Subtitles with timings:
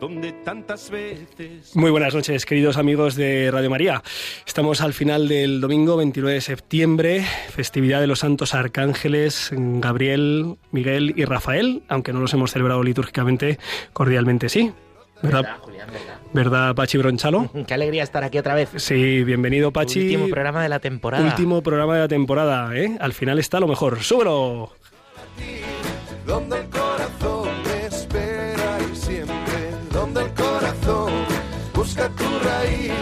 [0.00, 1.74] donde tantas veces...
[1.74, 4.02] Muy buenas noches, queridos amigos de Radio María.
[4.46, 11.14] Estamos al final del domingo 29 de septiembre, festividad de los santos arcángeles Gabriel, Miguel
[11.16, 13.58] y Rafael, aunque no los hemos celebrado litúrgicamente,
[13.92, 14.72] cordialmente sí.
[15.20, 15.88] ¿Verdad, ¿Verdad, Julián?
[15.90, 16.20] ¿Verdad?
[16.32, 17.50] ¿Verdad Pachi Bronchalo?
[17.66, 18.70] Qué alegría estar aquí otra vez.
[18.76, 20.02] Sí, bienvenido Pachi.
[20.02, 21.24] Último programa de la temporada.
[21.24, 22.96] Último programa de la temporada, ¿eh?
[23.00, 24.00] Al final está lo mejor.
[24.00, 24.70] ¡Súbelo!
[32.76, 32.97] Tu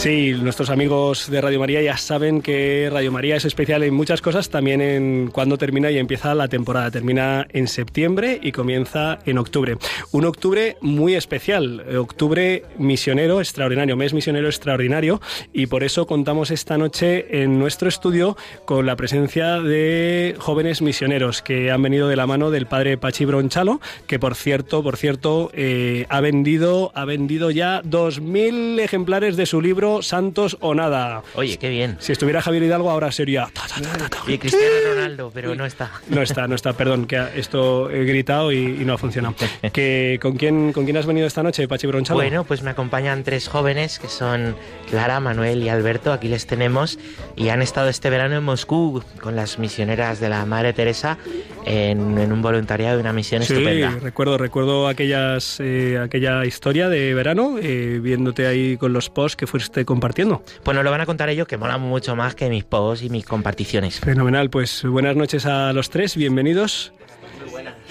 [0.00, 4.22] Sí, nuestros amigos de Radio María ya saben que Radio María es especial en muchas
[4.22, 6.90] cosas, también en cuando termina y empieza la temporada.
[6.90, 9.76] Termina en septiembre y comienza en octubre.
[10.10, 15.20] Un octubre muy especial, octubre misionero extraordinario, mes misionero extraordinario,
[15.52, 21.42] y por eso contamos esta noche en nuestro estudio con la presencia de jóvenes misioneros
[21.42, 25.50] que han venido de la mano del padre Pachi Bronchalo, que por cierto, por cierto,
[25.52, 31.22] eh, ha vendido, ha vendido ya 2.000 ejemplares de su libro Santos o Nada.
[31.34, 31.96] Oye, qué bien.
[32.00, 33.48] Si estuviera Javier Hidalgo ahora sería...
[33.52, 34.18] ta, ta, ta.
[34.26, 35.90] Y Cristiano Ronaldo, pero no está.
[36.08, 39.34] No está, no está, perdón, que esto he gritado y, y no ha funcionado.
[39.72, 42.18] Que, ¿con, quién, ¿Con quién has venido esta noche, Pachi Bronchalo?
[42.18, 44.56] Bueno, pues me acompañan tres jóvenes que son
[44.88, 46.12] Clara, Manuel y Alberto.
[46.12, 46.98] Aquí les tenemos.
[47.36, 51.18] Y han estado este verano en Moscú con las misioneras de la Madre Teresa
[51.66, 53.90] en, en un voluntariado de una misión Sí, estupenda.
[54.00, 59.46] recuerdo, recuerdo aquellas, eh, aquella historia de verano, eh, viéndote ahí con los posts que
[59.46, 60.42] fuiste compartiendo.
[60.62, 63.10] Pues nos lo van a contar ellos, que molan mucho más que mis posts y
[63.10, 64.00] mis comparticiones.
[64.00, 66.92] Fenomenal, pues buenas noches a los tres, bienvenidos.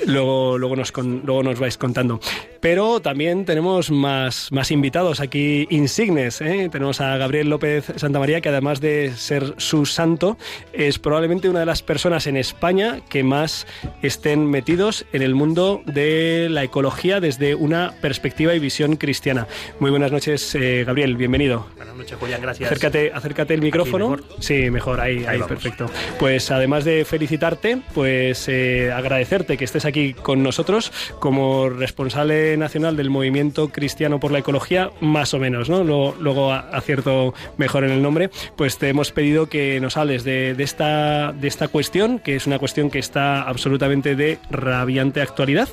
[0.05, 2.19] Luego, luego, nos con- luego nos vais contando.
[2.61, 6.41] Pero también tenemos más, más invitados aquí insignes.
[6.41, 6.67] ¿eh?
[6.71, 10.37] Tenemos a Gabriel López Santamaría, que además de ser su santo,
[10.73, 13.65] es probablemente una de las personas en España que más
[14.01, 19.47] estén metidos en el mundo de la ecología desde una perspectiva y visión cristiana.
[19.79, 21.67] Muy buenas noches, eh, Gabriel, bienvenido.
[21.77, 22.69] Buenas noches, Julián, gracias.
[22.69, 24.09] Acércate, acércate el micrófono.
[24.09, 24.23] mejor?
[24.39, 25.47] Sí, mejor, ahí, ahí, vamos.
[25.47, 25.85] perfecto.
[26.19, 32.97] Pues además de felicitarte, pues eh, agradecerte que estés aquí con nosotros como responsable nacional
[32.97, 35.83] del movimiento cristiano por la ecología, más o menos, ¿no?
[35.83, 40.55] Luego, luego acierto mejor en el nombre, pues te hemos pedido que nos hables de,
[40.57, 45.69] esta, de esta cuestión, que es una cuestión que está absolutamente de rabiante actualidad,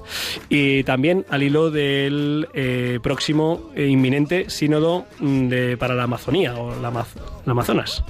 [0.51, 6.71] y también al hilo del eh, próximo e inminente sínodo mm, para la Amazonía o
[6.81, 8.05] la, la Amazonas.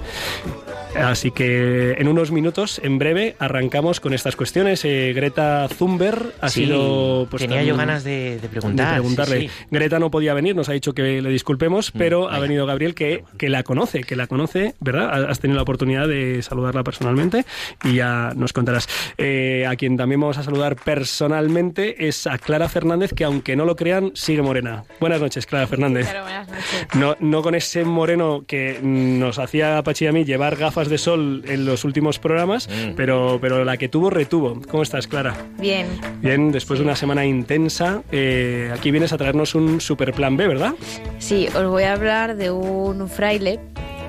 [0.95, 4.83] Así que en unos minutos, en breve, arrancamos con estas cuestiones.
[4.83, 7.27] Eh, Greta Thunberg ha Sí, sido...
[7.29, 8.87] pues, tenía tan- yo ganas de, de preguntar.
[8.87, 9.41] de preguntarle.
[9.41, 9.65] sí, sí.
[9.69, 13.23] Greta no podía venir, nos ha dicho que le disculpemos, pero ha venido Gabriel que,
[13.37, 15.29] que la conoce, que la conoce, ¿verdad?
[15.29, 17.45] Has tenido la oportunidad de saludarla personalmente
[17.83, 18.87] y ya nos contarás.
[19.17, 23.65] Eh, a quien también vamos a saludar personalmente es a Clara Fernández, que aunque no
[23.65, 24.83] lo crean, sigue morena.
[24.99, 26.05] Buenas noches, Clara Fernández.
[26.09, 26.87] Claro, buenas noches.
[26.95, 30.76] No, no con ese moreno que mm, nos hacía Pachi y a mí llevar gafas
[30.87, 32.91] de sol en los últimos programas, Mm.
[32.95, 34.61] pero, pero la que tuvo, retuvo.
[34.69, 35.35] ¿Cómo estás, Clara?
[35.59, 35.87] Bien,
[36.21, 40.47] Bien, después de una semana intensa, eh, aquí vienes a traernos un super plan B,
[40.47, 40.73] ¿verdad?
[41.17, 43.59] sí, os voy a hablar de un fraile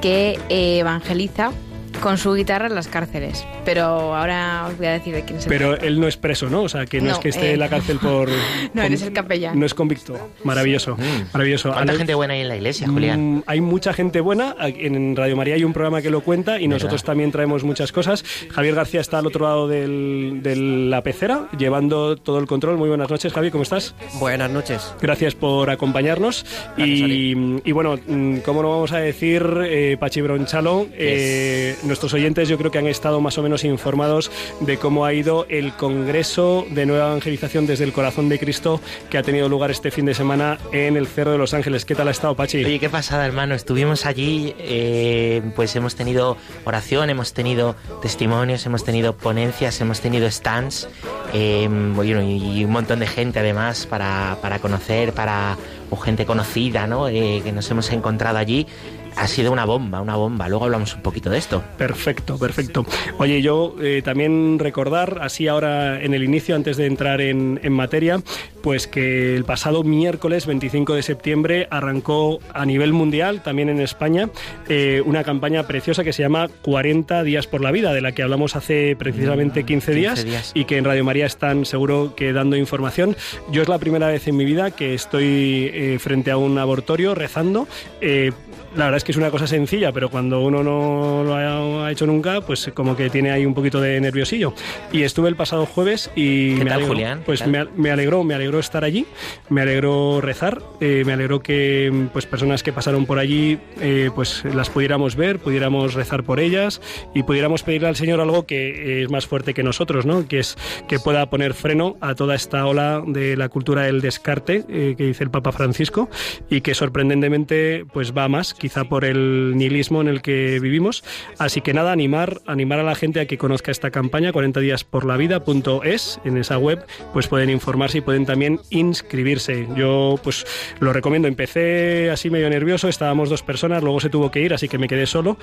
[0.02, 1.50] que evangeliza
[2.00, 3.44] con su guitarra en las cárceles.
[3.64, 6.48] Pero ahora os voy a decir de quién es el Pero él no es preso,
[6.48, 6.62] ¿no?
[6.62, 8.28] O sea, que no, No, es que esté eh, en la cárcel por...
[8.74, 9.58] No, eres el capellán.
[9.58, 10.16] No es convicto.
[10.44, 10.96] Maravilloso,
[11.32, 11.70] maravilloso.
[11.72, 13.36] ¿Cuánta Ale- gente buena hay en la iglesia, Julián?
[13.38, 14.54] Mm, hay mucha gente buena.
[14.60, 18.24] En Radio María hay un programa que lo cuenta y nosotros también traemos muchas cosas.
[18.50, 22.76] Javier García está al otro lado del- de la pecera, llevando todo el control.
[22.76, 23.94] Muy buenas noches, Javi, ¿cómo estás?
[24.20, 24.94] Buenas noches.
[25.00, 26.44] Gracias por acompañarnos.
[26.76, 27.34] Y,
[27.64, 30.86] y bueno, mm, ¿cómo no vamos a decir, eh, Pachi Bronchalo?
[30.92, 34.30] eh, nuestros oyentes yo creo que han estado más o menos informados
[34.60, 38.80] de cómo ha ido el Congreso de Nueva Evangelización desde el Corazón de Cristo
[39.10, 41.84] que ha tenido lugar este fin de semana en el Cerro de los Ángeles.
[41.84, 42.64] ¿Qué tal ha estado, Pachi?
[42.64, 43.54] Oye, qué pasada, hermano.
[43.54, 50.30] Estuvimos allí, eh, pues hemos tenido oración, hemos tenido testimonios, hemos tenido ponencias, hemos tenido
[50.30, 50.88] stands,
[51.32, 55.56] eh, y un montón de gente además para, para conocer, para
[55.96, 57.08] gente conocida, ¿no?
[57.08, 58.66] Eh, que nos hemos encontrado allí.
[59.16, 60.48] Ha sido una bomba, una bomba.
[60.48, 61.62] Luego hablamos un poquito de esto.
[61.76, 62.86] Perfecto, perfecto.
[63.18, 67.72] Oye, yo eh, también recordar, así ahora en el inicio, antes de entrar en, en
[67.72, 68.20] materia,
[68.62, 74.30] pues que el pasado miércoles 25 de septiembre arrancó a nivel mundial, también en España,
[74.68, 78.22] eh, una campaña preciosa que se llama 40 días por la vida, de la que
[78.22, 80.52] hablamos hace precisamente 15 días, 15 días.
[80.54, 83.16] y que en Radio María están seguro que dando información.
[83.50, 87.14] Yo es la primera vez en mi vida que estoy eh, frente a un abortorio
[87.14, 87.68] rezando.
[88.00, 88.32] Eh,
[88.76, 91.90] la verdad es que es una cosa sencilla, pero cuando uno no lo ha, ha
[91.90, 94.52] hecho nunca, pues como que tiene ahí un poquito de nerviosillo.
[94.92, 97.18] Y estuve el pasado jueves y ¿Qué me tal, alegró, Julián?
[97.20, 97.50] ¿Qué pues tal?
[97.50, 99.06] me, me alegró, me alegró estar allí,
[99.48, 104.44] me alegró rezar, eh, me alegró que pues personas que pasaron por allí eh, pues
[104.44, 106.80] las pudiéramos ver, pudiéramos rezar por ellas
[107.14, 110.26] y pudiéramos pedirle al Señor algo que es más fuerte que nosotros, ¿no?
[110.26, 110.56] Que es
[110.88, 115.04] que pueda poner freno a toda esta ola de la cultura del descarte eh, que
[115.04, 116.08] dice el Papa Francisco
[116.50, 121.04] y que sorprendentemente pues va más, quizá por el nihilismo en el que vivimos.
[121.38, 124.84] Así que nada, animar, animar a la gente a que conozca esta campaña 40 días
[124.84, 128.37] por la vida.es en esa web, pues pueden informarse y pueden también
[128.70, 129.66] inscribirse.
[129.76, 130.46] Yo pues
[130.80, 131.28] lo recomiendo.
[131.28, 134.88] Empecé así medio nervioso, estábamos dos personas, luego se tuvo que ir, así que me
[134.88, 135.38] quedé solo,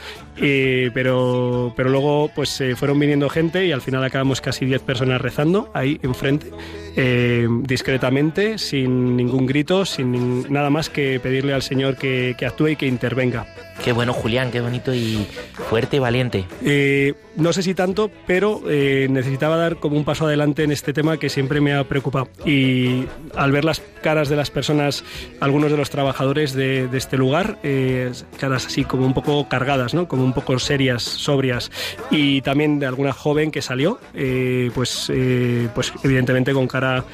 [0.93, 5.21] pero pero luego pues eh, fueron viniendo gente y al final acabamos casi 10 personas
[5.21, 6.51] rezando ahí enfrente,
[6.95, 12.69] eh, discretamente, sin ningún grito, sin nada más que pedirle al Señor que, que actúe
[12.69, 13.45] y que intervenga.
[13.85, 15.27] Qué bueno, Julián, qué bonito y
[15.69, 16.45] fuerte y valiente.
[16.63, 20.91] Eh, no sé si tanto, pero eh, necesitaba dar como un paso adelante en este
[20.91, 22.27] tema que siempre me ha preocupado.
[22.47, 23.05] Y
[23.35, 25.03] al ver las caras de las personas,
[25.39, 29.93] algunos de los trabajadores de, de este lugar, eh, caras así como un poco cargadas,
[29.93, 30.07] ¿no?
[30.07, 31.71] como un poco serias, sobrias,
[32.09, 37.05] y también de alguna joven que salió, eh, pues, eh, pues evidentemente con cara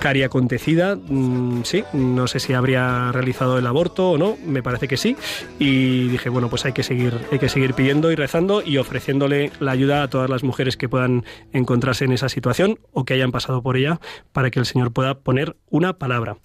[0.00, 4.88] cari acontecida, mm, sí, no sé si habría realizado el aborto o no, me parece
[4.88, 5.16] que sí,
[5.58, 9.50] y dije, bueno, pues hay que seguir, hay que seguir pidiendo y rezando y ofreciéndole
[9.60, 13.32] la ayuda a todas las mujeres que puedan encontrarse en esa situación o que hayan
[13.32, 14.00] pasado por ella
[14.32, 16.36] para que el Señor pueda poner una palabra.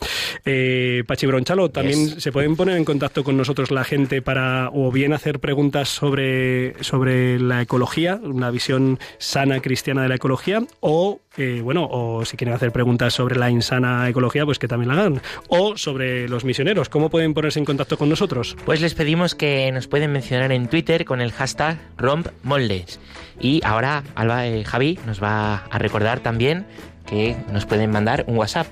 [0.45, 2.23] Eh, Pachi Bronchalo, también Yes.
[2.23, 6.81] se pueden poner en contacto con nosotros la gente para o bien hacer preguntas sobre,
[6.83, 12.35] sobre la ecología, una visión sana cristiana de la ecología, o eh, bueno, o si
[12.37, 15.21] quieren hacer preguntas sobre la insana ecología, pues que también la hagan.
[15.47, 18.57] O sobre los misioneros, ¿cómo pueden ponerse en contacto con nosotros?
[18.65, 22.99] Pues les pedimos que nos pueden mencionar en Twitter con el hashtag rompmoldes.
[23.39, 26.67] Y ahora Alba, eh, Javi nos va a recordar también
[27.07, 28.67] que nos pueden mandar un WhatsApp.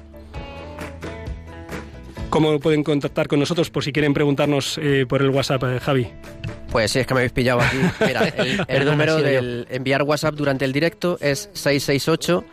[2.29, 6.07] ¿Cómo pueden contactar con nosotros por si quieren preguntarnos eh, por el WhatsApp, eh, Javi?
[6.69, 7.77] Pues sí, es que me habéis pillado aquí.
[8.05, 12.43] Mira, el, el número del enviar WhatsApp durante el directo es 668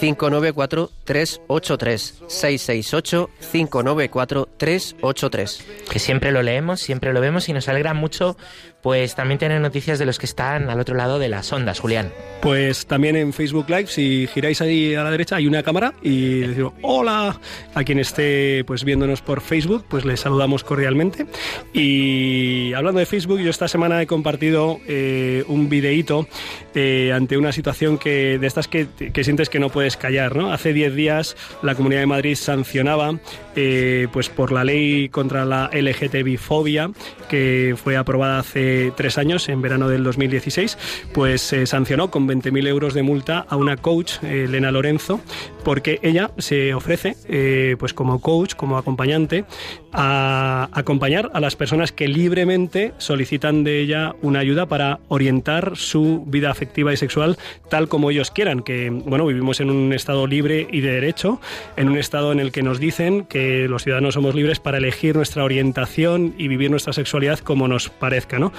[0.00, 7.94] 594 383 668 594 383 Que siempre lo leemos, siempre lo vemos y nos alegra
[7.94, 8.36] mucho
[8.84, 12.12] pues también tener noticias de los que están al otro lado de las ondas, Julián.
[12.42, 16.40] Pues también en Facebook Live, si giráis ahí a la derecha, hay una cámara y
[16.40, 17.40] decimos hola
[17.74, 21.24] a quien esté pues viéndonos por Facebook, pues les saludamos cordialmente.
[21.72, 26.28] Y hablando de Facebook, yo esta semana he compartido eh, un videíto
[26.74, 30.52] eh, ante una situación que de estas que, que sientes que no puedes callar, ¿no?
[30.52, 33.18] Hace 10 días la Comunidad de Madrid sancionaba
[33.56, 36.90] eh, pues por la ley contra la LGTBI-fobia
[37.30, 40.78] que fue aprobada hace tres años, en verano del 2016,
[41.12, 45.20] pues se sancionó con 20.000 euros de multa a una coach, eh, Elena Lorenzo,
[45.64, 49.44] porque ella se ofrece eh, pues como coach, como acompañante,
[49.92, 56.24] a acompañar a las personas que libremente solicitan de ella una ayuda para orientar su
[56.26, 57.38] vida afectiva y sexual
[57.70, 61.40] tal como ellos quieran, que bueno, vivimos en un estado libre y de derecho,
[61.76, 65.16] en un estado en el que nos dicen que los ciudadanos somos libres para elegir
[65.16, 68.52] nuestra orientación y vivir nuestra sexualidad como nos parezca, ¿no?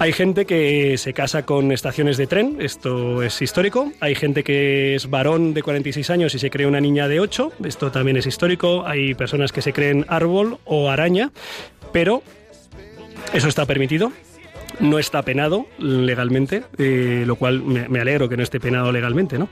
[0.00, 3.92] Hay gente que se casa con estaciones de tren, esto es histórico.
[4.00, 7.52] Hay gente que es varón de 46 años y se cree una niña de 8,
[7.66, 8.86] esto también es histórico.
[8.86, 11.32] Hay personas que se creen árbol o araña,
[11.92, 12.22] pero
[13.34, 14.10] eso está permitido.
[14.78, 19.38] No está penado legalmente, eh, lo cual me, me alegro que no esté penado legalmente,
[19.38, 19.50] ¿no?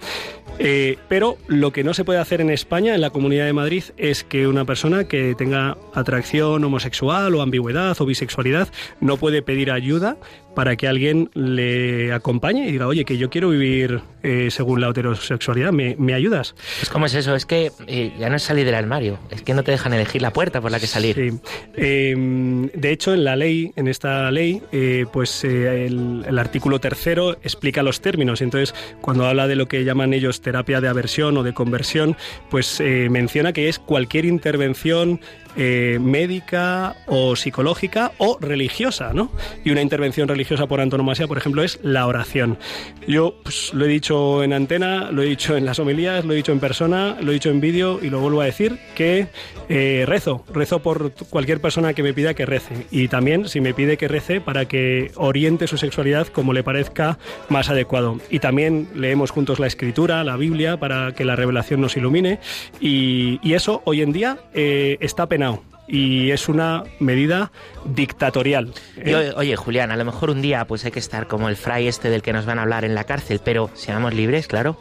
[0.58, 3.84] Eh, pero lo que no se puede hacer en España, en la Comunidad de Madrid,
[3.96, 8.68] es que una persona que tenga atracción homosexual o ambigüedad o bisexualidad
[9.00, 10.16] no puede pedir ayuda
[10.54, 14.88] para que alguien le acompañe y diga, oye, que yo quiero vivir eh, según la
[14.88, 16.56] heterosexualidad, ¿me, me ayudas?
[16.80, 19.54] Pues cómo es eso, es que eh, ya no es salir del armario, es que
[19.54, 21.14] no te dejan elegir la puerta por la que salir.
[21.14, 21.38] Sí.
[21.76, 24.60] Eh, de hecho, en la ley, en esta ley,
[25.12, 28.42] pues el, el artículo tercero explica los términos.
[28.42, 32.16] Entonces, cuando habla de lo que llaman ellos terapia de aversión o de conversión,
[32.48, 35.20] pues eh, menciona que es cualquier intervención
[35.60, 39.32] eh, médica o psicológica o religiosa, ¿no?
[39.64, 42.58] Y una intervención religiosa por antonomasia, por ejemplo, es la oración.
[43.08, 46.36] Yo pues, lo he dicho en antena, lo he dicho en las homilías, lo he
[46.36, 49.26] dicho en persona, lo he dicho en vídeo y lo vuelvo a decir que
[49.68, 53.74] eh, rezo, rezo por cualquier persona que me pida que rece y también si me
[53.74, 58.20] pide que rece para que oriente su sexualidad como le parezca más adecuado.
[58.30, 62.38] Y también leemos juntos la escritura, la Biblia, para que la revelación nos ilumine
[62.80, 65.47] y, y eso hoy en día eh, está penado
[65.88, 67.50] y es una medida
[67.84, 68.72] dictatorial.
[69.04, 71.56] Y, oye, oye, Julián, a lo mejor un día pues hay que estar como el
[71.56, 74.76] fray este del que nos van a hablar en la cárcel, pero seamos libres, claro.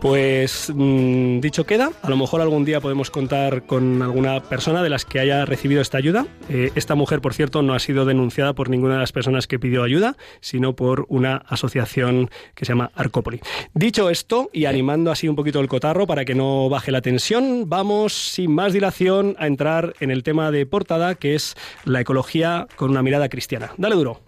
[0.00, 4.90] Pues mm, dicho queda, a lo mejor algún día podemos contar con alguna persona de
[4.90, 6.26] las que haya recibido esta ayuda.
[6.48, 9.58] Eh, esta mujer, por cierto, no ha sido denunciada por ninguna de las personas que
[9.58, 13.40] pidió ayuda, sino por una asociación que se llama Arcópoli.
[13.74, 17.68] Dicho esto, y animando así un poquito el cotarro para que no baje la tensión,
[17.68, 22.68] vamos sin más dilación a entrar en el tema de portada, que es la ecología
[22.76, 23.72] con una mirada cristiana.
[23.76, 24.27] Dale duro.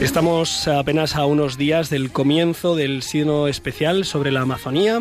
[0.00, 5.00] Estamos apenas a unos días del comienzo del sínodo especial sobre la Amazonía.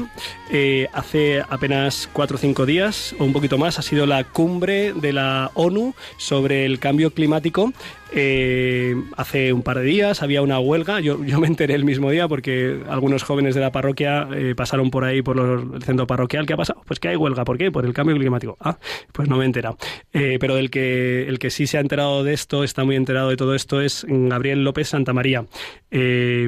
[0.51, 4.93] Eh, hace apenas cuatro o cinco días, o un poquito más, ha sido la cumbre
[4.93, 7.74] de la ONU sobre el cambio climático.
[8.13, 12.10] Eh, hace un par de días había una huelga, yo, yo me enteré el mismo
[12.10, 16.46] día porque algunos jóvenes de la parroquia eh, pasaron por ahí por el centro parroquial.
[16.46, 16.82] ¿Qué ha pasado?
[16.86, 17.46] Pues que hay huelga.
[17.46, 17.72] ¿Por qué?
[17.72, 18.58] Por el cambio climático.
[18.60, 18.77] Ah,
[19.13, 19.51] pues no me he.
[20.13, 23.30] Eh, pero el que, el que sí se ha enterado de esto, está muy enterado
[23.30, 25.46] de todo esto, es Gabriel López Santamaría.
[25.89, 26.48] Eh,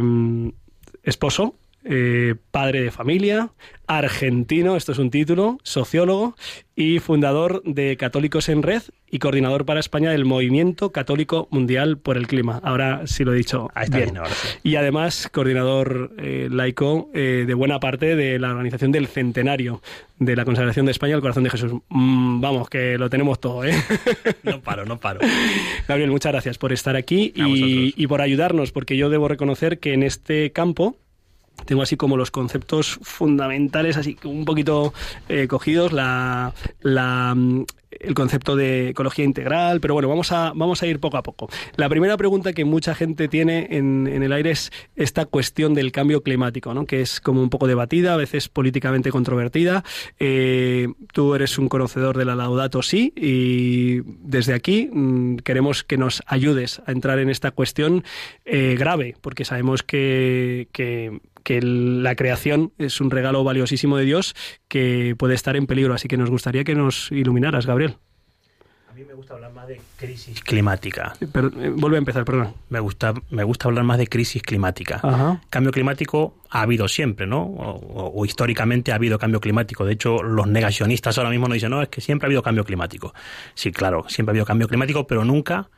[1.03, 1.55] esposo,
[1.85, 3.49] eh, padre de familia,
[3.87, 6.35] argentino, esto es un título, sociólogo
[6.75, 12.17] y fundador de Católicos en Red y coordinador para España del Movimiento Católico Mundial por
[12.17, 12.59] el Clima.
[12.63, 13.69] Ahora sí lo he dicho.
[13.75, 14.09] Ahí está bien.
[14.11, 14.47] bien, ahora sí.
[14.63, 19.81] Y además coordinador eh, laico eh, de buena parte de la organización del centenario
[20.17, 21.73] de la consagración de España al corazón de Jesús.
[21.89, 23.75] Mm, vamos, que lo tenemos todo, ¿eh?
[24.43, 25.19] No paro, no paro.
[25.87, 30.03] Gabriel, muchas gracias por estar aquí y por ayudarnos, porque yo debo reconocer que en
[30.03, 30.97] este campo
[31.65, 34.93] tengo así como los conceptos fundamentales, así un poquito
[35.29, 36.53] eh, cogidos, la,
[37.35, 37.63] mm,
[37.99, 41.49] el concepto de ecología integral, pero bueno, vamos a, vamos a ir poco a poco.
[41.75, 46.21] La primera pregunta que mucha gente tiene en, el aire es esta cuestión del cambio
[46.21, 46.85] climático, ¿no?
[46.85, 49.83] que es como un poco debatida, a veces políticamente controvertida.
[50.19, 55.97] Eh, tú eres un conocedor de la Laudato Si y desde aquí mm, queremos que
[55.97, 58.03] nos ayudes a entrar en esta cuestión
[58.45, 64.05] eh, grave, porque sabemos que, que que el- la creación es un regalo valiosísimo de
[64.05, 64.33] Dios
[64.67, 65.93] que puede estar en peligro.
[65.93, 67.95] Así que nos gustaría que nos iluminaras, Gabriel.
[68.89, 71.13] A mí me gusta hablar más de crisis climática.
[71.31, 72.53] Pero, eh, vuelve a empezar, perdón.
[72.69, 74.99] Me gusta, me gusta hablar más de crisis climática.
[75.01, 75.41] Ajá.
[75.49, 77.41] Cambio climático ha habido siempre, ¿no?
[77.41, 79.83] O, o- o históricamente ha habido cambio climático.
[79.83, 82.65] De hecho, los negacionistas ahora mismo nos dicen, no, es que siempre ha habido cambio
[82.65, 83.15] climático.
[83.55, 85.69] Sí, claro, siempre ha habido cambio climático, pero nunca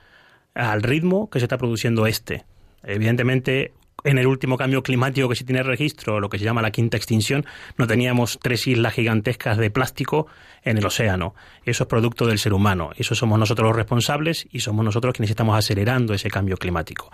[0.54, 2.44] al ritmo que se está produciendo este.
[2.84, 3.72] Evidentemente,
[4.06, 6.96] en el último cambio climático que se tiene registro, lo que se llama la quinta
[6.96, 7.46] extinción,
[7.78, 10.28] no teníamos tres islas gigantescas de plástico
[10.64, 11.36] en el océano.
[11.66, 12.92] Eso es producto del ser humano.
[12.96, 17.12] Eso somos nosotros los responsables y somos nosotros quienes estamos acelerando ese cambio climático.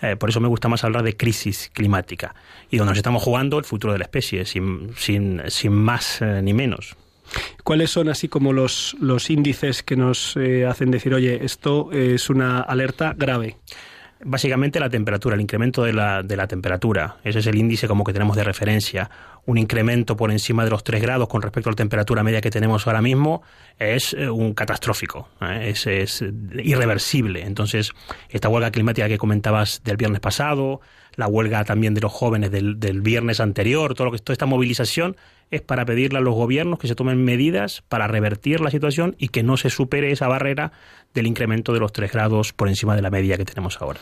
[0.00, 2.34] Eh, por eso me gusta más hablar de crisis climática
[2.70, 6.40] y donde nos estamos jugando el futuro de la especie, sin, sin, sin más eh,
[6.42, 6.96] ni menos.
[7.64, 12.30] ¿Cuáles son así como los, los índices que nos eh, hacen decir, oye, esto es
[12.30, 13.56] una alerta grave?
[14.24, 17.18] Básicamente la temperatura, el incremento de la, de la temperatura.
[17.22, 19.08] Ese es el índice como que tenemos de referencia.
[19.46, 22.50] Un incremento por encima de los 3 grados con respecto a la temperatura media que
[22.50, 23.42] tenemos ahora mismo
[23.78, 25.70] es eh, un catastrófico, ¿eh?
[25.70, 27.44] es, es irreversible.
[27.44, 27.92] Entonces,
[28.28, 30.80] esta huelga climática que comentabas del viernes pasado,
[31.14, 34.46] la huelga también de los jóvenes del, del viernes anterior, todo lo que toda esta
[34.46, 35.16] movilización
[35.50, 39.28] es para pedirle a los gobiernos que se tomen medidas para revertir la situación y
[39.28, 40.72] que no se supere esa barrera
[41.14, 44.00] del incremento de los 3 grados por encima de la media que tenemos ahora.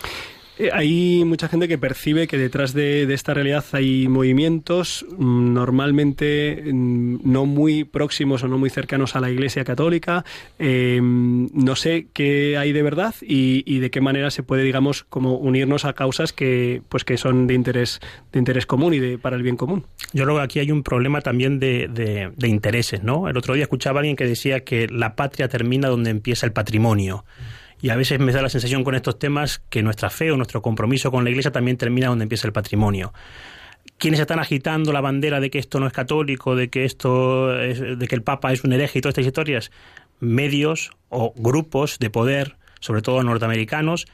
[0.58, 6.62] Eh, Hay mucha gente que percibe que detrás de, esta realidad hay movimientos mm, normalmente
[6.72, 10.24] mm, no muy próximos o no muy cercanos a la Iglesia Católica.
[10.58, 15.04] Eh, no sé qué hay de verdad y, y de qué manera se puede, digamos,
[15.04, 18.00] como unirnos a causas que, pues, que son de interés,
[18.32, 19.84] de interés común y de, para el bien común.
[20.14, 23.28] Yo creo que aquí hay un problema también de intereses, ¿no?
[23.28, 26.52] El otro día escuchaba a alguien que decía que la patria termina donde empieza el
[26.52, 27.24] patrimonio.
[27.80, 30.62] Y a veces me da la sensación con estos temas que nuestra fe o nuestro
[30.62, 33.12] compromiso con la Iglesia también termina donde empieza el patrimonio.
[33.98, 37.98] Quienes están agitando la bandera de que esto no es católico, de que esto es-
[37.98, 39.70] de que el Papa es un hereje y todas estas historias,
[40.20, 44.06] medios o grupos de poder, sobre todo norteamericanos,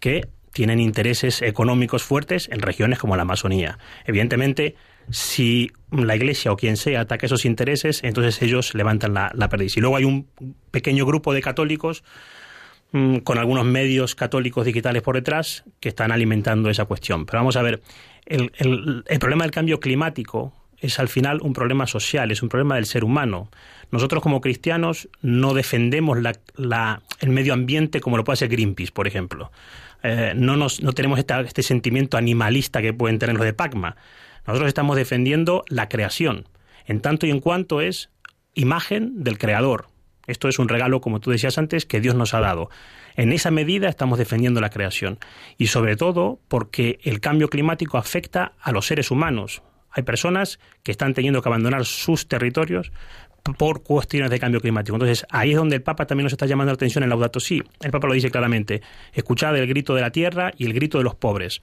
[0.00, 3.78] que tienen intereses económicos fuertes en regiones como la Amazonía.
[4.06, 4.74] Evidentemente,
[5.10, 9.76] si la Iglesia o quien sea ataca esos intereses, entonces ellos levantan la, la perdiz.
[9.76, 10.28] Y luego hay un
[10.70, 12.04] pequeño grupo de católicos
[12.96, 17.26] mm, con algunos medios católicos digitales por detrás que están alimentando esa cuestión.
[17.26, 17.82] Pero vamos a ver,
[18.26, 18.50] el,
[19.20, 23.04] problema del cambio climático es al final un problema social, es un problema del ser
[23.04, 23.50] humano.
[23.90, 29.52] Nosotros como cristianos no defendemos el medio ambiente como lo puede hacer Greenpeace, por ejemplo.
[30.02, 33.96] Eh, no, nos, no tenemos este sentimiento animalista que pueden tener los de Pacma.
[34.46, 36.48] Nosotros estamos defendiendo la creación,
[36.86, 38.10] en tanto y en cuanto es
[38.54, 39.88] imagen del creador.
[40.26, 42.70] Esto es un regalo, como tú decías antes, que Dios nos ha dado.
[43.16, 45.18] En esa medida estamos defendiendo la creación.
[45.56, 49.62] Y sobre todo porque el cambio climático afecta a los seres humanos.
[49.90, 52.92] Hay personas que están teniendo que abandonar sus territorios
[53.54, 54.96] por cuestiones de cambio climático.
[54.96, 57.62] Entonces, ahí es donde el Papa también nos está llamando la atención en Laudato Si.
[57.80, 58.82] El Papa lo dice claramente.
[59.12, 61.62] Escuchad el grito de la tierra y el grito de los pobres.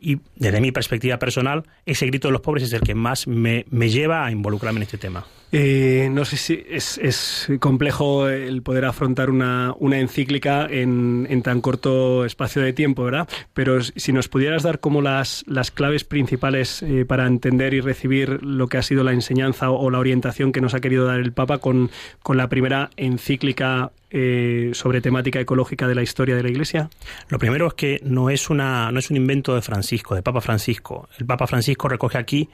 [0.00, 3.64] Y desde mi perspectiva personal, ese grito de los pobres es el que más me,
[3.70, 5.26] me lleva a involucrarme en este tema.
[5.50, 11.42] Eh, no sé si es, es complejo el poder afrontar una, una encíclica en, en
[11.42, 13.28] tan corto espacio de tiempo, ¿verdad?
[13.54, 18.42] Pero si nos pudieras dar como las, las claves principales eh, para entender y recibir
[18.42, 21.18] lo que ha sido la enseñanza o, o la orientación que nos ha querido dar
[21.18, 21.90] el Papa con,
[22.22, 26.90] con la primera encíclica eh, sobre temática ecológica de la historia de la Iglesia.
[27.28, 30.40] Lo primero es que no es, una, no es un invento de Francisco, de Papa
[30.40, 31.08] Francisco.
[31.18, 32.48] El Papa Francisco recoge aquí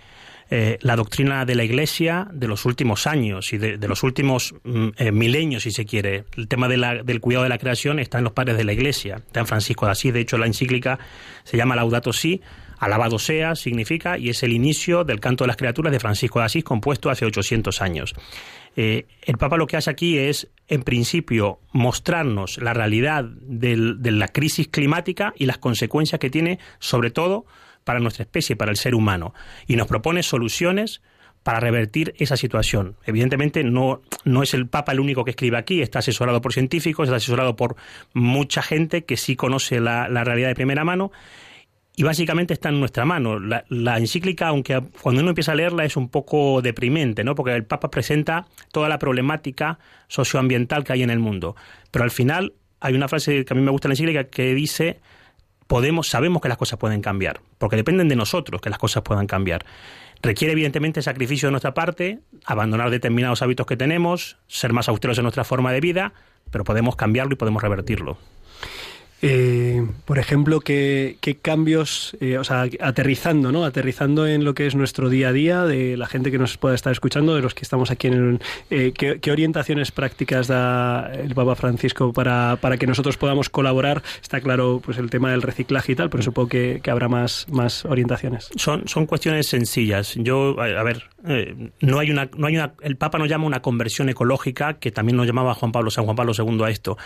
[0.51, 4.88] eh, la doctrina de la Iglesia de los últimos años y de, los últimos mm,
[4.99, 6.25] eh, milenios, si se quiere.
[6.37, 9.40] El tema del cuidado de la creación está en los padres de la Iglesia, está
[9.40, 10.12] en Francisco de Asís.
[10.12, 10.99] De hecho, la encíclica
[11.45, 12.43] se llama Laudato Si,
[12.85, 16.47] alabado sea, significa, y es el inicio del canto de las criaturas de Francisco de
[16.47, 18.14] Asís, compuesto hace 800 años.
[18.77, 24.29] Eh, el Papa lo que hace aquí es, en principio, mostrarnos la realidad de la
[24.29, 27.47] crisis climática y las consecuencias que tiene, sobre todo,
[27.85, 29.35] para nuestra especie, para el ser humano.
[29.66, 31.03] Y nos propone soluciones
[31.42, 32.97] para revertir esa situación.
[33.05, 37.09] Evidentemente no, no es el Papa el único que escribe aquí, está asesorado por científicos,
[37.09, 37.77] está asesorado por
[38.14, 41.12] mucha gente que sí conoce la realidad de primera mano
[41.96, 43.38] y básicamente está en nuestra mano.
[43.38, 47.35] La, la encíclica, aunque cuando uno empieza a leerla es un poco deprimente, ¿no?
[47.35, 49.78] Porque el Papa presenta toda la problemática
[50.09, 51.57] socioambiental que hay en el mundo.
[51.90, 54.54] Pero al final hay una frase que a mí me gusta en la encíclica que
[54.54, 55.00] dice
[55.66, 59.26] podemos, sabemos que las cosas pueden cambiar, porque dependen de nosotros que las cosas puedan
[59.26, 59.64] cambiar.
[60.22, 65.24] Requiere evidentemente sacrificio de nuestra parte, abandonar determinados hábitos que tenemos, ser más austeros en
[65.24, 66.12] nuestra forma de vida,
[66.50, 68.18] pero podemos cambiarlo y podemos revertirlo.
[69.27, 73.65] Eh, por ejemplo, ¿qué, cambios, eh, o sea, aterrizando, ¿no?
[73.65, 76.75] Aterrizando en lo que es nuestro día a día, de la gente que nos pueda
[76.75, 78.41] estar escuchando, de los que estamos aquí en el...
[78.69, 84.03] eh, ¿qué, orientaciones prácticas da el Papa Francisco para, para que nosotros podamos colaborar?
[84.21, 87.87] Está claro, pues el tema del reciclaje y tal, pero supongo que, habrá más, más
[87.87, 88.51] orientaciones.
[88.57, 90.17] Son, son cuestiones sencillas.
[90.17, 93.47] Yo, a, a ver, eh, no hay una, no hay una, el Papa nos llama
[93.47, 96.99] una conversión ecológica, que también nos llamaba Juan Pablo, San Juan Pablo II a esto.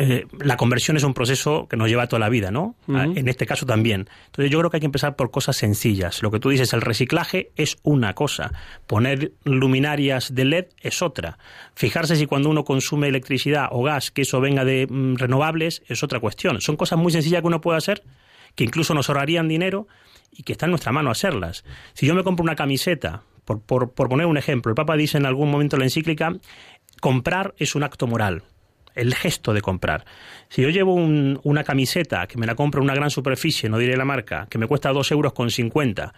[0.00, 2.76] Eh, la conversión es un proceso que nos lleva toda la vida, ¿no?
[2.88, 4.08] Ah, En este caso también.
[4.26, 6.22] Entonces yo creo que hay que empezar por cosas sencillas.
[6.22, 8.52] Lo que tú dices, el reciclaje es una cosa.
[8.86, 11.38] Poner luminarias de LED es otra.
[11.74, 16.04] Fijarse si cuando uno consume electricidad o gas, que eso venga de mm, renovables, es
[16.04, 16.60] otra cuestión.
[16.60, 18.04] Son cosas muy sencillas que uno puede hacer,
[18.54, 19.88] que incluso nos ahorrarían dinero
[20.30, 21.64] y que está en nuestra mano hacerlas.
[21.94, 25.18] Si yo me compro una camiseta, por, por, por poner un ejemplo, el Papa dice
[25.18, 26.34] en algún momento en la encíclica,
[27.00, 28.44] comprar es un acto moral
[28.98, 30.04] el gesto de comprar.
[30.48, 33.78] Si yo llevo un- una camiseta que me la compro en una gran superficie, no
[33.78, 36.12] diré la marca, que me cuesta dos euros con 50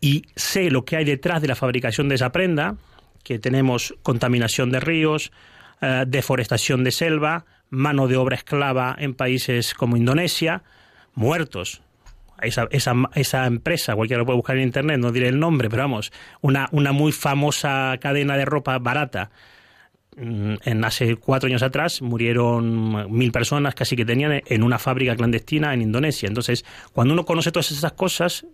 [0.00, 2.76] y sé lo que hay detrás de la fabricación de esa prenda,
[3.24, 5.32] que tenemos contaminación de ríos,
[5.80, 10.62] eh, deforestación de selva, mano de obra esclava en países como Indonesia,
[11.14, 11.82] muertos.
[12.40, 15.82] Esa, esa, esa empresa, cualquiera lo puede buscar en internet, no diré el nombre, pero
[15.82, 19.30] vamos, una, muy famosa cadena de ropa barata,
[20.16, 25.72] en hace cuatro años atrás murieron mil personas casi que tenían en una fábrica clandestina
[25.74, 26.26] en Indonesia.
[26.26, 28.46] Entonces, cuando uno conoce todas esas cosas,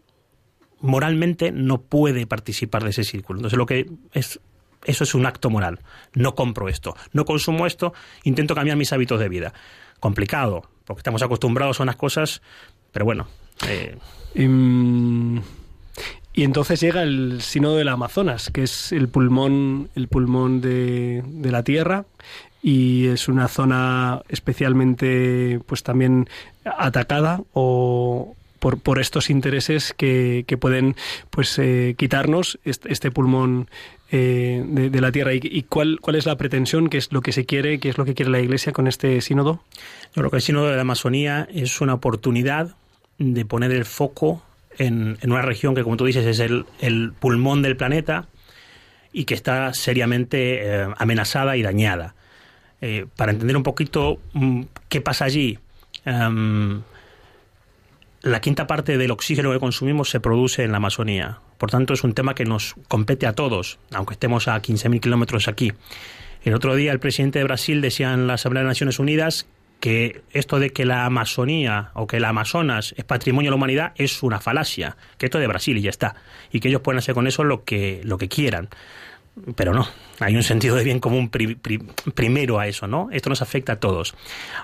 [0.81, 3.39] moralmente no puede participar de ese círculo.
[3.39, 4.41] Entonces, lo que es
[4.85, 5.81] eso es un acto moral.
[6.13, 9.55] No compro esto, no consumo esto, intento cambiar mis hábitos de vida.
[9.99, 12.43] Complicado, porque estamos acostumbrados a unas cosas,
[12.93, 13.27] pero bueno.
[13.67, 13.97] eh,
[14.35, 15.41] Em,
[16.35, 21.51] y entonces llega el sínodo del Amazonas, que es el pulmón, el pulmón de, de
[21.53, 22.05] la Tierra
[22.61, 26.29] y es una zona especialmente, pues también
[26.65, 30.97] atacada o por, por estos intereses que, que pueden,
[31.29, 33.69] pues, eh, quitarnos este, pulmón
[34.11, 35.35] eh, de, la Tierra.
[35.35, 36.89] ¿Y, y cuál, cuál es la pretensión?
[36.89, 37.79] ¿Qué es lo que se quiere?
[37.79, 39.63] ¿Qué es lo que quiere la Iglesia con este sínodo?
[40.15, 42.75] Yo creo que el Sínodo de la Amazonía es una oportunidad
[43.19, 44.43] de poner el foco
[44.79, 48.29] en, una región que, como tú dices, es el, el pulmón del planeta
[49.13, 52.15] y que está seriamente eh, amenazada y dañada.
[52.81, 55.59] Eh, para entender un poquito mm, qué pasa allí,
[56.05, 56.83] em,
[58.23, 61.39] la quinta parte del oxígeno que consumimos se produce en la Amazonía.
[61.59, 65.49] Por tanto, es un tema que nos compete a todos, aunque estemos a 15.000 kilómetros
[65.49, 65.73] aquí.
[66.43, 69.47] El otro día el presidente de Brasil decía en la Asamblea de Naciones Unidas
[69.85, 73.93] que esto de que la Amazonía o que el Amazonas es patrimonio de la humanidad
[73.97, 76.15] es una falacia, que esto es de Brasil y ya está,
[76.51, 78.71] y que ellos pueden hacer con eso lo que, lo que quieran.
[79.57, 79.87] Pero no,
[80.21, 81.83] hay un sentido de bien común pri- pri-
[82.15, 83.11] primero a eso, ¿no?
[83.13, 84.15] Esto nos afecta a todos.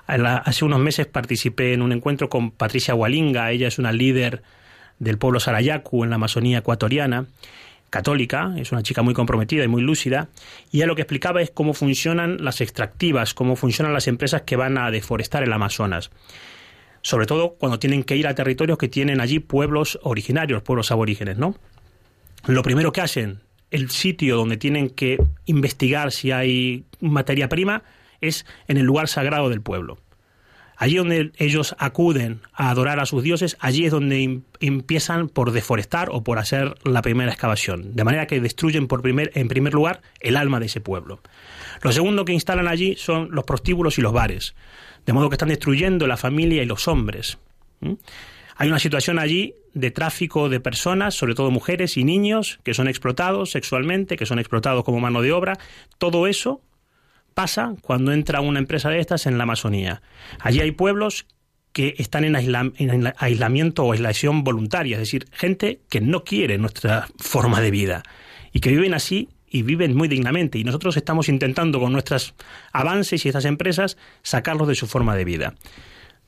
[0.06, 4.42] Hace unos meses participé en un encuentro con Patricia Hualinga, ella es una líder
[5.00, 7.26] del pueblo Sarayaku en la Amazonía ecuatoriana,
[7.90, 10.28] católica, es una chica muy comprometida y muy lúcida,
[10.70, 14.56] y ella lo que explicaba es cómo funcionan las extractivas, cómo funcionan las empresas que
[14.56, 16.10] van a deforestar el Amazonas.
[17.02, 21.38] Sobre todo cuando tienen que ir a territorios que tienen allí pueblos originarios, pueblos aborígenes,
[21.38, 21.56] ¿no?
[22.46, 27.82] Lo primero que hacen, el sitio donde tienen que investigar si hay materia prima,
[28.20, 29.98] es en el lugar sagrado del pueblo.
[30.80, 35.52] Allí donde ellos acuden a adorar a sus dioses, allí es donde em- empiezan por
[35.52, 37.94] deforestar o por hacer la primera excavación.
[37.94, 41.20] De manera que destruyen por primer, en primer lugar el alma de ese pueblo.
[41.82, 44.54] Lo segundo que instalan allí son los prostíbulos y los bares.
[45.04, 47.36] De modo que están destruyendo la familia y los hombres.
[48.56, 52.88] Hay una situación allí de tráfico de personas, sobre todo mujeres y niños, que son
[52.88, 55.58] explotados sexualmente, que son explotados como mano de obra.
[55.98, 56.62] Todo eso
[57.34, 60.02] pasa cuando entra una empresa de estas en la Amazonía.
[60.38, 61.26] Allí hay pueblos
[61.72, 66.58] que están en, en aisla- aislamiento o aislación voluntaria, es decir, gente que no quiere
[66.58, 68.02] nuestra forma de vida
[68.52, 70.58] y que viven así y viven muy dignamente.
[70.58, 72.34] Y nosotros estamos intentando con nuestros
[72.72, 75.54] avances y estas empresas sacarlos de su forma de vida.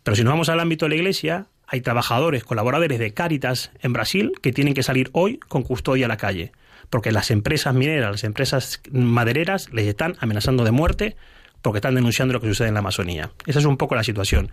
[0.03, 3.93] Pero si nos vamos al ámbito de la iglesia, hay trabajadores, colaboradores de Cáritas en
[3.93, 6.53] Brasil que tienen que salir hoy con custodia a la calle,
[6.91, 11.17] porque las empresas mineras, las empresas madereras les están amenazando de muerte
[11.63, 13.31] porque están denunciando lo que sucede en la Amazonía.
[13.47, 14.51] Esa es un poco la situación.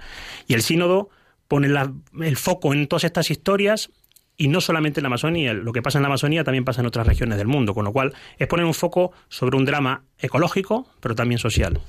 [0.47, 1.09] Y el sínodo
[1.47, 3.89] pone la- el foco en todas estas historias
[4.37, 6.87] y no solamente en la Amazonía, lo que pasa en la Amazonía también pasa en
[6.87, 10.87] otras regiones del mundo, con lo cual es poner un foco sobre un drama ecológico,
[10.99, 11.79] pero también social.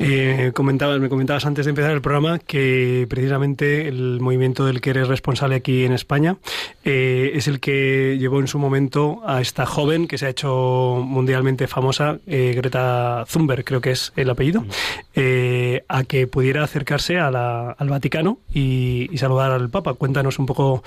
[0.00, 4.90] Eh, comentabas, me comentabas antes de empezar el programa que precisamente el movimiento del que
[4.90, 6.36] eres responsable aquí en España
[6.84, 11.02] eh, es el que llevó en su momento a esta joven que se ha hecho
[11.04, 14.64] mundialmente famosa, eh, Greta Thunberg, creo que es el apellido,
[15.88, 19.94] a que pudiera acercarse a la- al Vaticano y, y saludar al Papa.
[19.94, 20.84] Cuéntanos un poco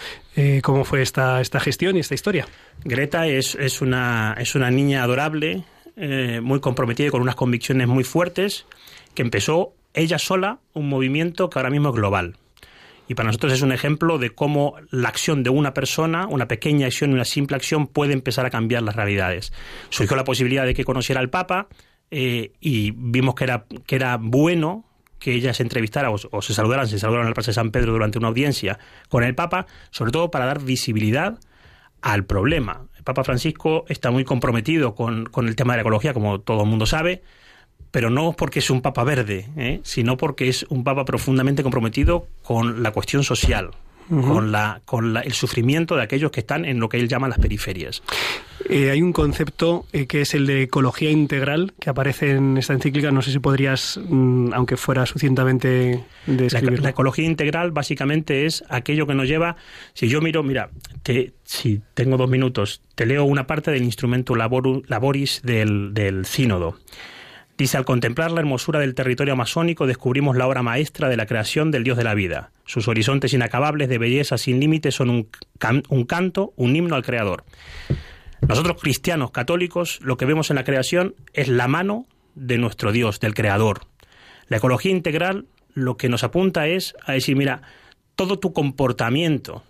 [0.64, 2.48] cómo fue esta, esta gestión y esta historia.
[2.86, 5.64] Greta es, es, una, es una niña adorable,
[5.96, 8.66] eh, muy comprometida y con unas convicciones muy fuertes,
[9.14, 12.38] que empezó ella sola un movimiento que ahora mismo es global.
[13.08, 16.88] Y para nosotros es un ejemplo de cómo la acción de una persona, una pequeña
[16.88, 19.52] acción, una simple acción, puede empezar a cambiar las realidades.
[19.90, 21.68] Surgió la posibilidad de que conociera al Papa
[22.10, 24.86] eh, y vimos que era, que era bueno
[25.22, 27.94] que ella se entrevistara o, se saludaran, se saludaron en la Plaza de San Pedro
[27.94, 31.38] durante una audiencia con el Papa, sobre todo para dar visibilidad
[32.02, 32.88] al problema.
[33.04, 36.70] Papa Francisco está muy comprometido con, con el tema de la ecología, como todo el
[36.70, 37.22] mundo sabe,
[37.92, 39.82] pero no porque es un papa verde, ¿eh?
[39.84, 43.72] sino porque es un papa profundamente comprometido con la cuestión social,
[44.12, 47.30] Con, la, con la- el sufrimiento de aquellos que están en lo que él llama
[47.30, 48.04] las periferias.
[48.70, 52.74] Eh, hay un concepto eh, que es el de ecología integral que aparece en esta
[52.74, 53.10] encíclica.
[53.12, 56.84] No sé si podrías, mm, aunque fuera suficienmente La, describirlo.
[56.84, 59.56] la ecología integral básicamente es aquello que nos lleva,
[59.94, 60.70] si yo miro, mira,
[61.04, 66.26] te, si tengo dos minutos, te leo una parte del instrumento laboru- laboris del, del
[66.26, 66.78] sínodo.
[67.62, 71.70] Dice, al contemplar la hermosura del territorio amazónico descubrimos la obra maestra de la creación
[71.70, 72.50] del Dios de la vida.
[72.66, 75.30] Sus horizontes inacabables de belleza sin límites son un,
[75.90, 77.44] un canto, un himno al Creador.
[78.48, 83.20] Nosotros cristianos católicos lo que vemos en la creación es la mano de nuestro Dios,
[83.20, 83.82] del Creador.
[84.48, 85.46] La ecología integral
[85.76, 87.62] lo que nos apunta es a decir, mira,
[88.16, 89.62] todo tu comportamiento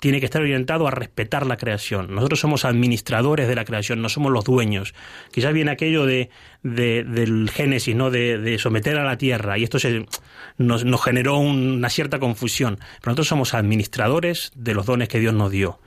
[0.00, 2.14] tiene que estar orientado a respetar la creación.
[2.14, 4.94] Nosotros somos administradores de la creación, no somos los dueños.
[5.32, 6.30] Quizás viene aquello de,
[6.62, 8.10] de- del Génesis, ¿no?
[8.10, 10.06] De, de someter a la tierra, y esto se,
[10.56, 12.76] nos, nos generó una cierta confusión.
[13.00, 15.80] Pero nosotros somos administradores de los dones que Dios nos dio.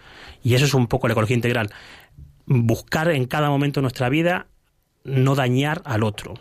[0.44, 1.70] Y eso es un poco la ecología integral.
[2.46, 4.48] Buscar en cada momento de nuestra vida
[5.04, 6.34] no dañar al otro.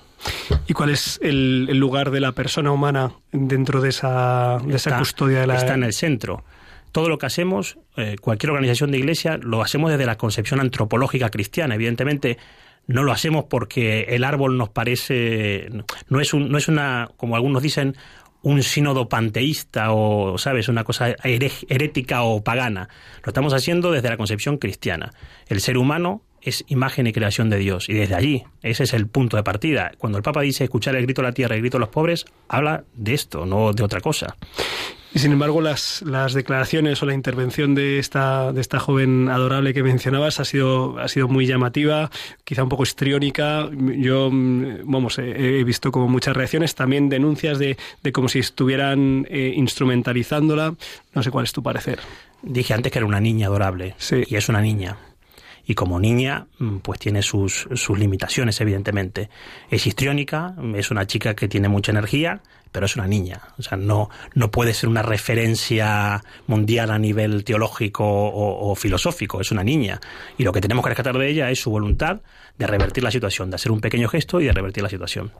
[0.67, 4.99] ¿Y cuál es el, el lugar de la persona humana dentro de esa, de esa
[4.99, 5.57] custodia de la...
[5.57, 6.45] Está en el centro.
[6.93, 11.31] Todo lo que hacemos, eh, cualquier organización de iglesia, lo hacemos desde la concepción antropológica
[11.31, 11.75] cristiana.
[11.75, 12.39] Evidentemente,
[12.87, 15.69] no lo hacemos porque el árbol nos parece.
[16.09, 17.97] No es, un, no es una, como algunos dicen,
[18.43, 22.89] un sínodo panteísta o, ¿sabes?, una cosa herética o pagana.
[23.23, 25.13] Lo estamos haciendo desde la concepción cristiana.
[25.47, 27.89] El ser humano es imagen y creación de Dios.
[27.89, 29.93] Y desde allí, ese es el punto de partida.
[29.99, 31.89] Cuando el Papa dice escuchar el grito de la tierra y el grito de los
[31.91, 34.37] pobres, habla de esto, no de otra cosa.
[35.13, 39.75] Y sin embargo, las, las declaraciones o la intervención de esta, de esta joven adorable
[39.75, 42.13] que mencionabas ha sido, ha sido muy llamativa,
[42.45, 43.69] quizá un poco histriónica.
[43.73, 49.27] Yo, vamos, he, he visto como muchas reacciones, también denuncias de, de como si estuvieran
[49.29, 50.75] eh, instrumentalizándola.
[51.13, 51.99] No sé cuál es tu parecer.
[52.43, 53.97] Dije antes que era una niña adorable.
[54.29, 54.97] Y es una niña.
[55.71, 59.31] Y como niña, mm, pues tiene sus, sus limitaciones, evidentemente.
[59.71, 62.41] Es histriónica, es una chica que tiene mucha energía,
[62.73, 63.41] pero es una niña.
[63.57, 69.41] O sea, no, no puede ser una referencia mundial a nivel teológico o, o filosófico.
[69.41, 70.01] Es una niña.
[70.39, 72.19] Y lo que tenemos que rescatar de ella es su voluntad
[72.59, 75.31] de revertir la situación, de hacer un pequeño gesto y de revertir la situación.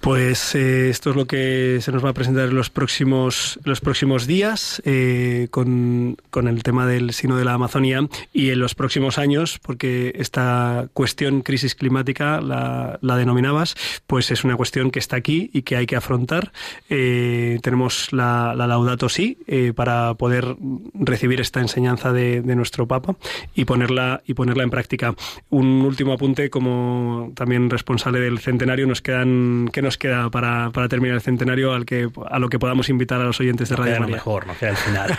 [0.00, 3.82] Pues eh, esto es lo que se nos va a presentar en los próximos, los
[3.82, 8.74] próximos días eh, con, con el tema del sino de la Amazonía y en los
[8.74, 13.74] próximos años, porque esta cuestión crisis climática la, la denominabas,
[14.06, 16.50] pues es una cuestión que está aquí y que hay que afrontar.
[16.88, 20.56] Eh, tenemos la, la Laudato Si eh, para poder
[20.94, 23.16] recibir esta enseñanza de, de nuestro Papa
[23.54, 25.14] y ponerla, y ponerla en práctica.
[25.50, 30.88] Un último apunte como también responsable del centenario, nos quedan, ¿qué nos queda para, para
[30.88, 33.80] terminar el centenario al que, a lo que podamos invitar a los oyentes de Nos
[33.80, 35.16] Radio queda lo mejor, nos queda el final.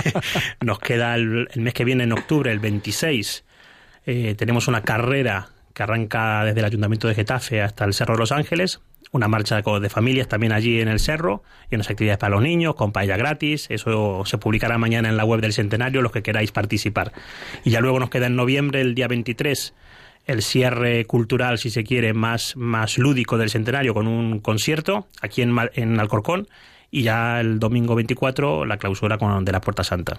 [0.60, 3.44] nos queda el, el mes que viene, en octubre, el 26.
[4.06, 8.20] eh, tenemos una carrera que arranca desde el Ayuntamiento de Getafe hasta el Cerro de
[8.20, 8.80] los Ángeles.
[9.12, 12.74] Una marcha de familias también allí en el cerro y unas actividades para los niños
[12.74, 13.66] con paella gratis.
[13.70, 17.12] Eso se publicará mañana en la web del Centenario, los que queráis participar.
[17.64, 19.72] Y ya luego nos queda en noviembre, el día 23,
[20.28, 25.42] el cierre cultural, si se quiere, más, más lúdico del centenario con un concierto aquí
[25.42, 26.46] en, en Alcorcón
[26.90, 30.18] y ya el domingo 24 la clausura con, de la Puerta Santa.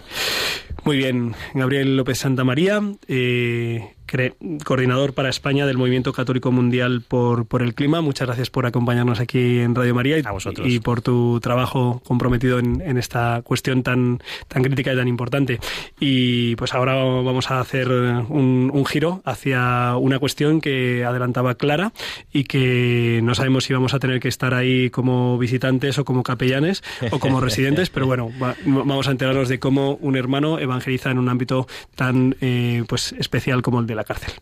[0.84, 3.96] Muy bien, Gabriel López Santa María, eh,
[4.64, 8.02] coordinador para España del Movimiento Católico Mundial por, por el Clima.
[8.02, 10.22] Muchas gracias por acompañarnos aquí en Radio María y,
[10.68, 15.60] y por tu trabajo comprometido en, en esta cuestión tan, tan crítica y tan importante.
[16.00, 21.92] Y pues ahora vamos a hacer un, un giro hacia una cuestión que adelantaba Clara
[22.34, 26.24] y que no sabemos si vamos a tener que estar ahí como visitantes o como
[26.24, 31.12] capellanes o como residentes, pero bueno, va- vamos a enterarnos de cómo un hermano evangeliza
[31.12, 34.34] en un ámbito tan eh, pues especial como el de la cárcel.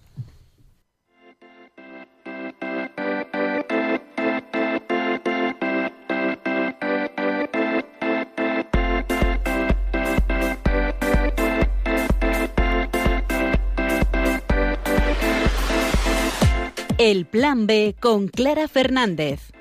[16.97, 19.51] El Plan B con Clara Fernández.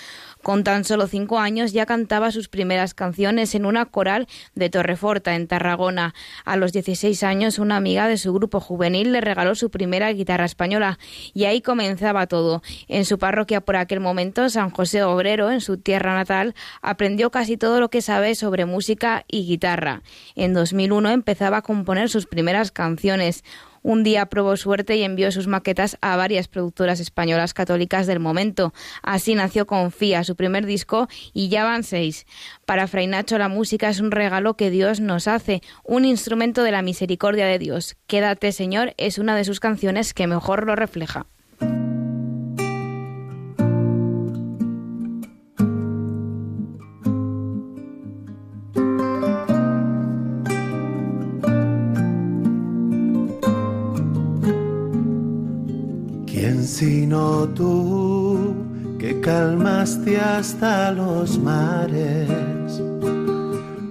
[0.44, 5.36] Con tan solo cinco años ya cantaba sus primeras canciones en una coral de Torreforta,
[5.36, 6.16] en Tarragona.
[6.46, 10.46] A los 16 años, una amiga de su grupo juvenil le regaló su primera guitarra
[10.46, 10.98] española
[11.34, 12.64] y ahí comenzaba todo.
[12.88, 17.56] En su parroquia por aquel momento, San José Obrero, en su tierra natal, aprendió casi
[17.58, 20.02] todo lo que sabe sobre música y guitarra.
[20.36, 23.44] En 2001 empezaba a componer sus primeras canciones.
[23.84, 28.74] Un día probó suerte y envió sus maquetas a varias productoras españolas católicas del momento.
[29.02, 32.26] Así nació Confía, su primer disco, y ya van seis.
[32.66, 36.72] Para Fray Nacho la música es un regalo que Dios nos hace, un instrumento de
[36.72, 37.96] la misericordia de Dios.
[38.08, 41.26] Quédate, Señor, es una de sus canciones que mejor lo refleja.
[56.82, 58.56] Sino tú
[58.98, 62.82] que calmaste hasta los mares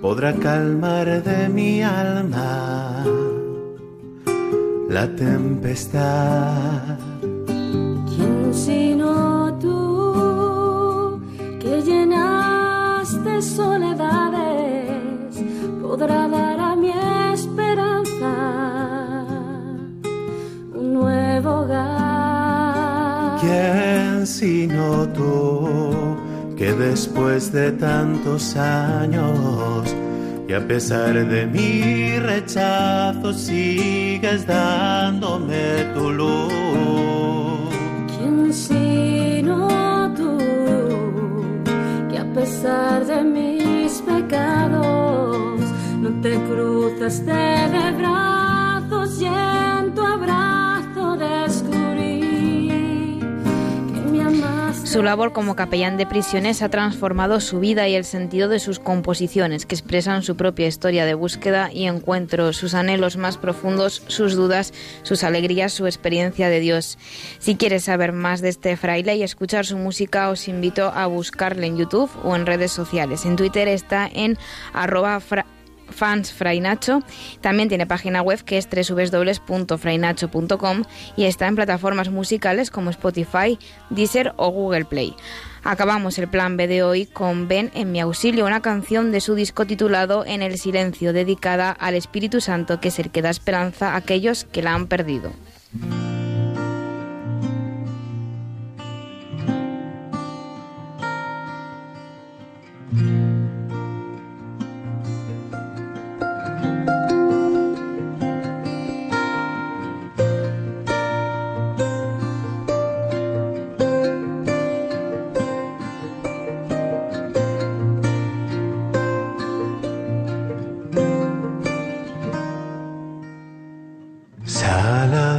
[0.02, 3.04] podrá calmar de mi alma
[4.88, 6.98] la tempestad?
[8.10, 11.20] ¿Quién sino tú
[11.60, 14.90] que llenaste soledades
[15.80, 16.90] podrá dar a mi
[17.34, 18.69] esperanza
[23.40, 26.14] ¿Quién sino tú
[26.58, 29.96] que después de tantos años
[30.46, 36.52] y a pesar de mi rechazo sigues dándome tu luz?
[38.14, 40.38] ¿Quién sino tú
[42.10, 45.60] que a pesar de mis pecados
[45.98, 50.49] no te cruzaste de brazos y en tu abrazo
[54.90, 58.80] Su labor como capellán de prisiones ha transformado su vida y el sentido de sus
[58.80, 64.34] composiciones, que expresan su propia historia de búsqueda y encuentro, sus anhelos más profundos, sus
[64.34, 64.74] dudas,
[65.04, 66.98] sus alegrías, su experiencia de Dios.
[67.38, 71.68] Si quieres saber más de este fraile y escuchar su música, os invito a buscarle
[71.68, 73.24] en YouTube o en redes sociales.
[73.24, 74.38] En Twitter está en
[74.72, 75.46] arroba fra-
[75.90, 77.02] fans Frainacho.
[77.40, 80.84] También tiene página web que es www.frainacho.com
[81.16, 83.58] y está en plataformas musicales como Spotify,
[83.90, 85.14] Deezer o Google Play.
[85.62, 89.34] Acabamos el plan B de hoy con Ven en mi auxilio, una canción de su
[89.34, 93.92] disco titulado En el silencio, dedicada al Espíritu Santo, que es el que da esperanza
[93.92, 95.32] a aquellos que la han perdido.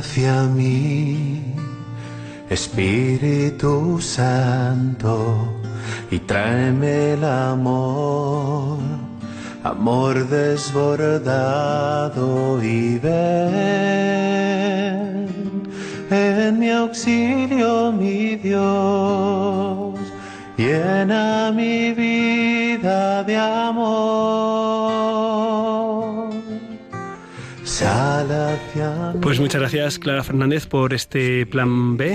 [0.02, 1.56] Hacia mí,
[2.50, 5.54] Espíritu Santo,
[6.10, 8.80] y tráeme el amor,
[9.64, 13.22] amor desbordado y ven
[16.10, 20.00] en mi auxilio, mi Dios,
[20.58, 24.32] llena mi vida de amor.
[29.22, 32.08] Pues muchas gracias, Clara Fernández, por este plan B.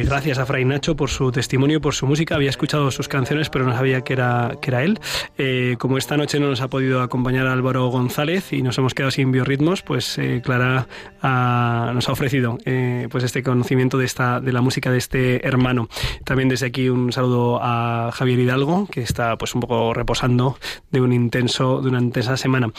[0.00, 2.34] Eh, gracias a Fray Nacho por su testimonio, por su música.
[2.34, 4.98] Había escuchado sus canciones, pero no sabía que era, que era él.
[5.38, 9.10] Eh, como esta noche no nos ha podido acompañar Álvaro González y nos hemos quedado
[9.10, 10.86] sin biorritmos, pues eh, Clara
[11.22, 15.46] ha- nos ha ofrecido eh, pues este conocimiento de, esta, de la música de este
[15.46, 15.88] hermano.
[16.24, 20.58] También desde aquí un saludo a Javier Hidalgo, que está pues un poco reposando
[20.90, 22.70] de un intenso, de una intensa semana.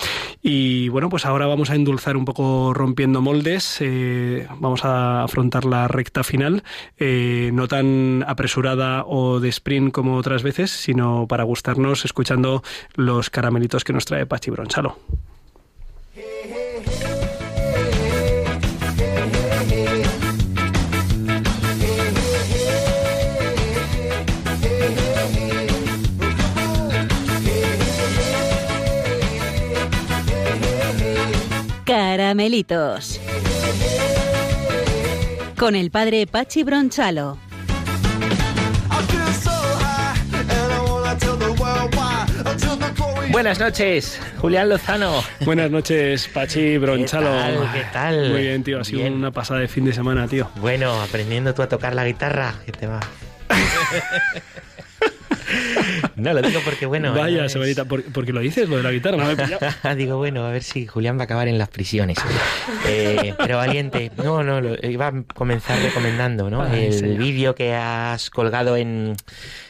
[0.42, 3.80] Y bueno, pues ahora vamos a endulzar un poco rompiendo moldes.
[3.82, 6.64] eh, vamos a afrontar la recta final,
[6.98, 12.64] eh, no tan apresurada o de sprint como otras veces, sino para gustarnos escuchando
[12.96, 14.98] los caramelitos que nos trae Pachi Bronchalo.
[32.28, 33.22] Caramelitos.
[35.58, 37.38] Con el padre Pachi Bronchalo.
[43.32, 45.24] Buenas noches, Julián Lozano.
[45.46, 47.32] Buenas noches, Pachi Bronchalo.
[47.32, 47.72] ¿Qué tal?
[47.72, 48.30] ¿Qué tal?
[48.32, 48.82] Muy bien, tío.
[48.82, 49.14] Ha sido Bien.
[49.14, 50.52] una pasada de fin de semana, tío.
[50.58, 53.00] Bueno, aprendiendo tú a tocar la guitarra, ¿qué te va?
[56.16, 57.14] no, lo digo porque, bueno...
[57.14, 57.86] Vaya, es- semanita.
[57.86, 59.18] ¿Por, por qué lo dices, lo de la guitarra?
[59.18, 59.96] No me.
[59.96, 62.18] Digo, bueno, a ver si Julián va a acabar en las prisiones.
[62.88, 66.62] Eh, pero valiente, no, no, lo, iba a comenzar recomendando, ¿no?
[66.64, 69.16] Ay, el vídeo que has colgado en,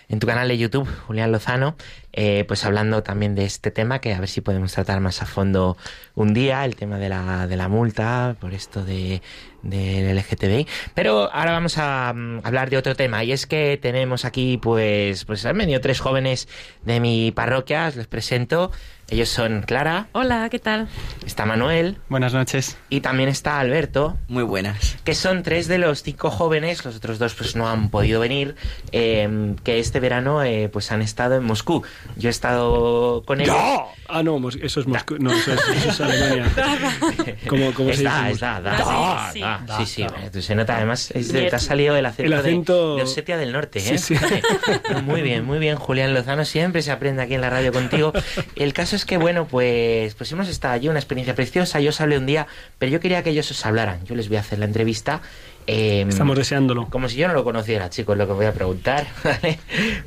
[0.10, 1.76] en tu canal de YouTube, Julián Lozano,
[2.14, 5.26] eh, pues hablando también de este tema, que a ver si podemos tratar más a
[5.26, 5.78] fondo
[6.16, 9.22] un día, el tema de la, de la multa por esto de
[9.64, 10.66] del LGTBI.
[10.94, 15.26] Pero ahora vamos a mm, hablar de otro tema, y es que tenemos aquí, pues,
[15.26, 16.48] pues han venido tres jóvenes
[16.84, 18.72] de mi parroquia, os les presento.
[19.10, 20.90] Ellos son Clara, Hola, ¿qué tal?
[21.26, 22.78] está Manuel Buenas noches.
[22.90, 24.98] y también está Alberto, Muy buenas.
[25.06, 28.56] que son tres de los cinco jóvenes, los otros dos pues no han podido venir,
[28.92, 31.84] eh, que este verano eh, pues han estado en Moscú.
[32.18, 33.56] Yo he estado con ellos.
[33.56, 33.86] ¡No!
[34.10, 35.16] Ah, no, eso es Moscú.
[35.20, 36.52] No, eso es, eso es Alemania.
[37.48, 38.32] ¿Cómo, cómo se Está, dice?
[38.34, 39.64] está, da, da, sí, da.
[39.68, 39.74] sí.
[39.78, 42.40] Sí, sí, bueno, tú se nota además, es de- te ha salido el acento, El
[42.44, 43.98] acento- de, de Osetia del Norte, ¿eh?
[43.98, 44.16] Sí,
[45.04, 48.12] muy bien, muy bien, Julián Lozano, siempre se aprende aquí en la radio contigo.
[48.56, 52.02] El caso es que, bueno, pues, pues hemos estado allí, una experiencia preciosa, yo os
[52.02, 54.60] hablé un día, pero yo quería que ellos os hablaran, yo les voy a hacer
[54.60, 55.22] la entrevista.
[55.68, 56.88] eh, Estamos deseándolo.
[56.90, 59.60] como si yo no lo conociera, chicos, lo que voy a preguntar, ¿vale?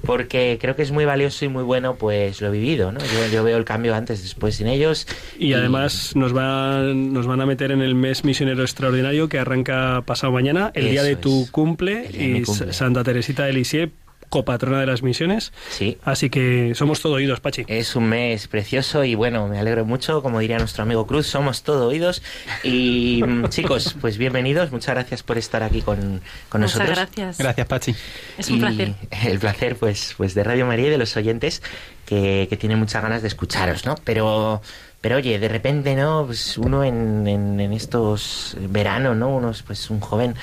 [0.04, 3.00] Porque creo que es muy valioso y muy bueno, pues, lo vivido, ¿no?
[3.00, 5.06] Yo, yo veo el cambio antes, después sin ellos.
[5.38, 10.02] Y además nos van, nos van a meter en el mes misionero extraordinario que arranca
[10.06, 11.50] pasado mañana, el día Eso de tu es.
[11.50, 12.72] cumple, día y cumple.
[12.72, 13.90] Santa Teresita de Lisieux,
[14.30, 15.52] copatrona de las misiones.
[15.68, 15.98] Sí.
[16.04, 17.64] Así que somos todo oídos, Pachi.
[17.66, 21.62] Es un mes precioso y bueno, me alegro mucho, como diría nuestro amigo Cruz, somos
[21.62, 22.22] todo oídos.
[22.62, 26.96] Y mm, chicos, pues bienvenidos, muchas gracias por estar aquí con, con Muchas nosotros.
[26.96, 27.38] gracias.
[27.38, 27.94] Gracias, Pachi.
[28.38, 28.94] Es un Y placer.
[29.24, 31.62] El placer, pues, pues de Radio María y de los oyentes
[32.06, 33.96] que, que tienen muchas ganas de escucharos, ¿no?
[34.04, 34.62] Pero,
[35.00, 36.24] pero oye, de repente, ¿no?
[36.26, 39.28] Pues uno en, en, en estos veranos, ¿no?
[39.34, 40.36] Uno es pues un joven,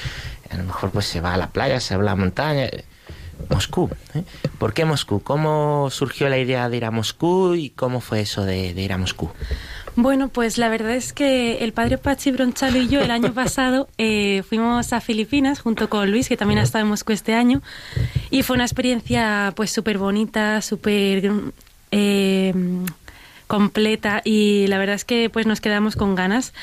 [0.49, 2.69] a lo mejor pues se va a la playa, se va a la montaña.
[3.49, 3.89] Moscú.
[4.13, 4.23] ¿eh?
[4.57, 5.21] ¿Por qué Moscú?
[5.21, 8.93] ¿Cómo surgió la idea de ir a Moscú y cómo fue eso de, de ir
[8.93, 9.29] a Moscú?
[9.95, 13.89] Bueno, pues la verdad es que el padre Pachi Bronchalo y yo el año pasado
[13.97, 17.63] eh, fuimos a Filipinas junto con Luis, que también ha estado en Moscú este año,
[18.29, 21.31] y fue una experiencia pues súper bonita, súper
[21.89, 22.53] eh,
[23.47, 26.53] completa y la verdad es que pues nos quedamos con ganas.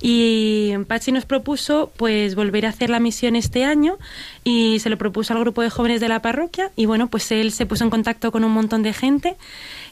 [0.00, 3.98] Y Pachi nos propuso pues volver a hacer la misión este año
[4.44, 7.52] y se lo propuso al grupo de jóvenes de la parroquia y bueno pues él
[7.52, 9.36] se puso en contacto con un montón de gente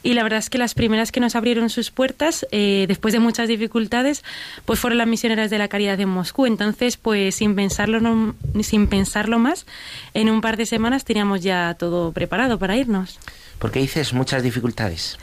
[0.03, 3.19] y la verdad es que las primeras que nos abrieron sus puertas eh, después de
[3.19, 4.23] muchas dificultades
[4.65, 6.45] pues fueron las misioneras de la caridad de Moscú.
[6.45, 9.65] Entonces pues sin pensarlo no- sin pensarlo más
[10.13, 13.19] en un par de semanas teníamos ya todo preparado para irnos
[13.59, 15.17] ¿Por qué dices muchas dificultades?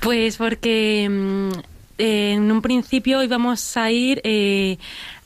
[0.00, 1.50] pues porque mm,
[1.98, 4.78] en un principio íbamos a ir eh,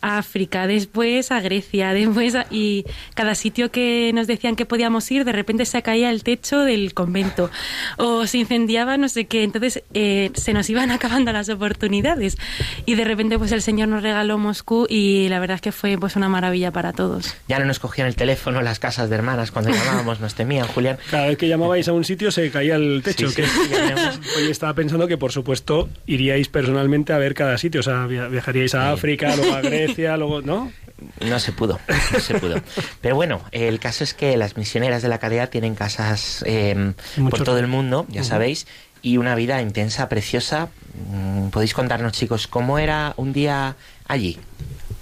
[0.02, 2.84] a África, después a Grecia, después a- y
[3.14, 6.92] cada sitio que nos decían que podíamos ir, de repente se caía el techo del
[6.92, 7.50] convento
[7.98, 12.36] o se incendiaba no sé qué, entonces eh, se nos iban acabando las oportunidades
[12.84, 15.96] y de repente pues el Señor nos regaló Moscú y la verdad es que fue
[15.98, 17.34] pues una maravilla para todos.
[17.48, 20.98] Ya no nos cogían el teléfono las casas de hermanas cuando llamábamos, nos temían, Julián.
[21.10, 23.28] Cada vez que llamabais a un sitio se caía el techo.
[23.28, 27.34] Sí, sí, que- sí, tenemos- Oye, estaba pensando que por supuesto iríais personalmente a ver
[27.34, 27.80] cada sitio.
[27.80, 30.72] O sea, via- viajaríais a África, luego a Grecia, luego, ¿no?
[31.20, 31.80] No se pudo,
[32.12, 32.60] no se pudo.
[33.00, 36.94] Pero bueno, el caso es que las misioneras de la caridad tienen casas eh,
[37.30, 38.66] por todo el mundo, ya sabéis,
[39.02, 40.68] y una vida intensa, preciosa.
[41.10, 43.76] Mm, ¿Podéis contarnos, chicos, cómo era un día
[44.06, 44.38] allí?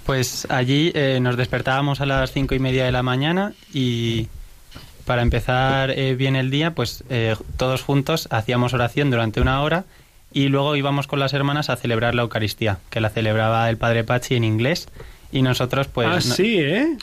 [0.05, 4.27] Pues allí eh, nos despertábamos a las cinco y media de la mañana y
[5.05, 9.85] para empezar eh, bien el día, pues eh, todos juntos hacíamos oración durante una hora
[10.33, 14.03] y luego íbamos con las hermanas a celebrar la Eucaristía, que la celebraba el Padre
[14.03, 14.87] Pachi en inglés
[15.31, 16.07] y nosotros pues...
[16.09, 16.97] ah, no- sí, ¿eh?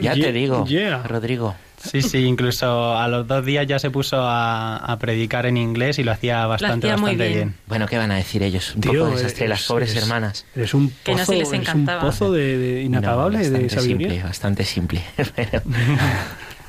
[0.00, 1.02] Ya te digo, yeah.
[1.02, 1.54] Rodrigo.
[1.76, 5.98] Sí, sí, incluso a los dos días ya se puso a, a predicar en inglés
[5.98, 7.48] y lo hacía bastante, hacía muy bastante bien.
[7.50, 7.54] bien.
[7.66, 8.74] Bueno, ¿qué van a decir ellos?
[8.74, 10.46] Un Tío, poco de desastre, es- las pobres es- hermanas.
[10.56, 13.68] Es un Que no pozo, se les es un pozo de, de inacabable No, de
[13.68, 14.08] sabiduría.
[14.08, 15.02] simple, bastante simple.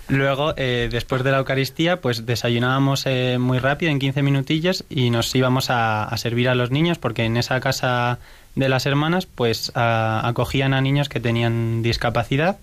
[0.10, 5.10] Luego, eh, después de la Eucaristía, pues desayunábamos eh, muy rápido, en 15 minutillos, y
[5.10, 8.20] nos íbamos a, servir a los niños, porque en esa casa
[8.56, 12.58] de las hermanas, pues acogían a niños que tenían discapacidad,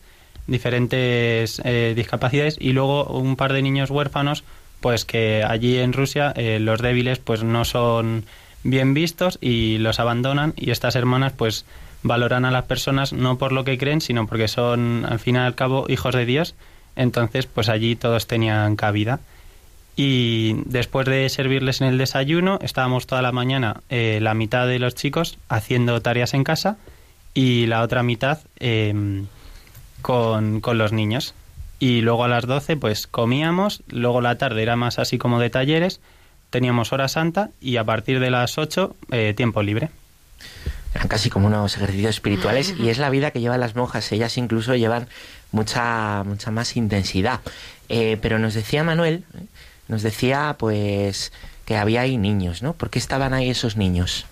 [0.46, 4.44] diferentes eh, discapacidades, y luego un par de niños huérfanos,
[4.84, 8.26] pues que allí en Rusia eh, los débiles pues no son
[8.64, 11.64] bien vistos y los abandonan y estas hermanas pues
[12.02, 15.38] valoran a las personas no por lo que creen, sino porque son al fin y
[15.38, 16.54] al cabo hijos de Dios.
[16.96, 19.20] Entonces, pues allí todos tenían cabida.
[19.96, 24.78] Y después de servirles en el desayuno, estábamos toda la mañana eh, la mitad de
[24.78, 26.78] los chicos haciendo tareas en casa
[27.32, 29.26] y la otra mitad em,
[30.02, 31.34] con, con los niños.
[31.78, 35.50] Y luego a las 12 pues comíamos, luego la tarde era más así como de
[35.50, 36.00] talleres,
[36.50, 39.90] teníamos hora santa y a partir de las 8 eh, tiempo libre.
[40.94, 44.10] Eran casi como unos ejercicios espirituales y es la vida que llevan las monjas.
[44.12, 45.08] Ellas incluso llevan
[45.50, 47.40] mucha, mucha más intensidad.
[47.88, 49.24] Eh, pero nos decía Manuel,
[49.88, 51.32] nos decía pues
[51.64, 52.74] que había ahí niños, ¿no?
[52.74, 54.26] ¿Por qué estaban ahí esos niños?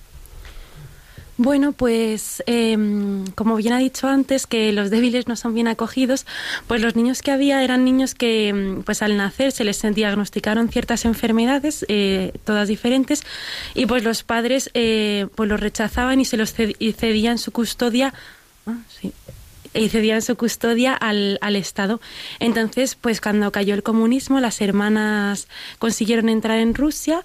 [1.38, 6.26] Bueno, pues em, como bien ha dicho antes que los débiles no son bien acogidos,
[6.66, 10.68] pues los niños que había eran niños que em, pues al nacer se les diagnosticaron
[10.68, 13.22] ciertas enfermedades, eh, todas diferentes,
[13.74, 18.12] y pues los padres eh, pues los rechazaban y se los y cedían su custodia.
[18.66, 19.12] ah, sí,
[19.74, 22.00] y cedían su custodia al, al Estado.
[22.40, 25.48] Entonces, pues cuando cayó el comunismo, las hermanas
[25.78, 27.22] consiguieron entrar en Rusia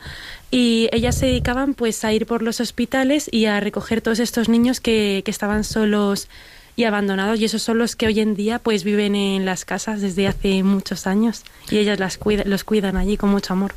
[0.52, 4.48] y ellas se dedicaban pues a ir por los hospitales y a recoger todos estos
[4.50, 6.30] niños que, que estaban solos
[6.76, 10.00] y abandonados y esos son los que hoy en día pues viven en las casas
[10.00, 13.74] desde hace muchos años y ellas las cuida- los cuidan allí con mucho amor.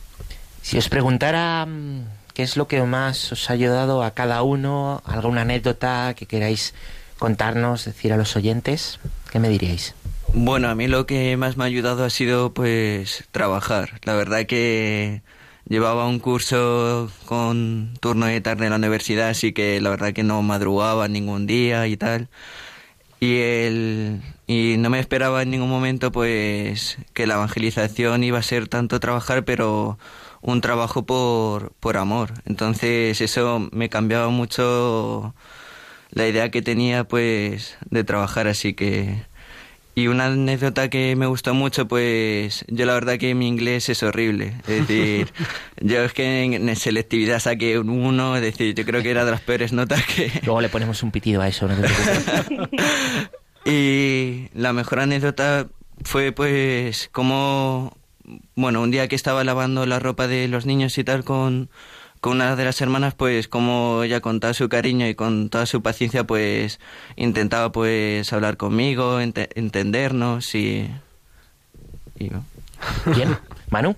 [0.63, 2.03] Si os preguntara mm,
[2.35, 6.75] qué es lo que más os ha ayudado a cada uno, alguna anécdota que queráis
[7.21, 8.99] contarnos, decir a los oyentes,
[9.31, 9.95] ¿qué me diríais?
[10.33, 14.01] Bueno, a mí lo que más me ha ayudado ha sido pues trabajar.
[14.05, 15.23] La verdad que
[15.69, 20.23] llevaba un curso con turno de tarde en la universidad, así que la verdad que
[20.23, 22.29] no madrugaba ningún día y tal.
[23.21, 28.43] Y el y no me esperaba en ningún momento pues que la evangelización iba a
[28.43, 29.99] ser tanto trabajar, pero
[30.41, 32.33] un trabajo por por amor.
[32.47, 35.35] Entonces eso me cambiaba mucho
[36.11, 39.23] la idea que tenía pues de trabajar, así que
[39.95, 44.03] y una anécdota que me gustó mucho, pues yo la verdad que mi inglés es
[44.03, 44.55] horrible.
[44.67, 45.33] Es decir,
[45.81, 49.25] yo es que en, en selectividad saqué un 1, es decir, yo creo que era
[49.25, 50.31] de las peores notas que...
[50.45, 51.89] Luego le ponemos un pitido a eso, no te.
[53.71, 55.67] Y la mejor anécdota
[56.03, 57.95] fue pues como,
[58.55, 61.69] bueno, un día que estaba lavando la ropa de los niños y tal con,
[62.21, 65.67] con una de las hermanas, pues como ella con todo su cariño y con toda
[65.67, 66.79] su paciencia, pues
[67.17, 70.89] intentaba pues hablar conmigo, ente- entendernos y...
[72.19, 72.45] y bueno.
[73.15, 73.37] Bien,
[73.71, 73.97] Manu.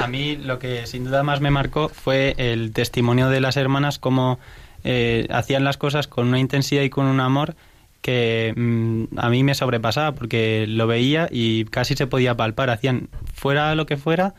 [0.00, 3.98] A mí lo que sin duda más me marcó fue el testimonio de las hermanas,
[3.98, 4.38] cómo
[4.82, 7.54] eh, hacían las cosas con una intensidad y con un amor
[8.00, 12.70] que mm, a mí me sobrepasaba porque lo veía y casi se podía palpar.
[12.70, 14.34] Hacían, fuera lo que fuera,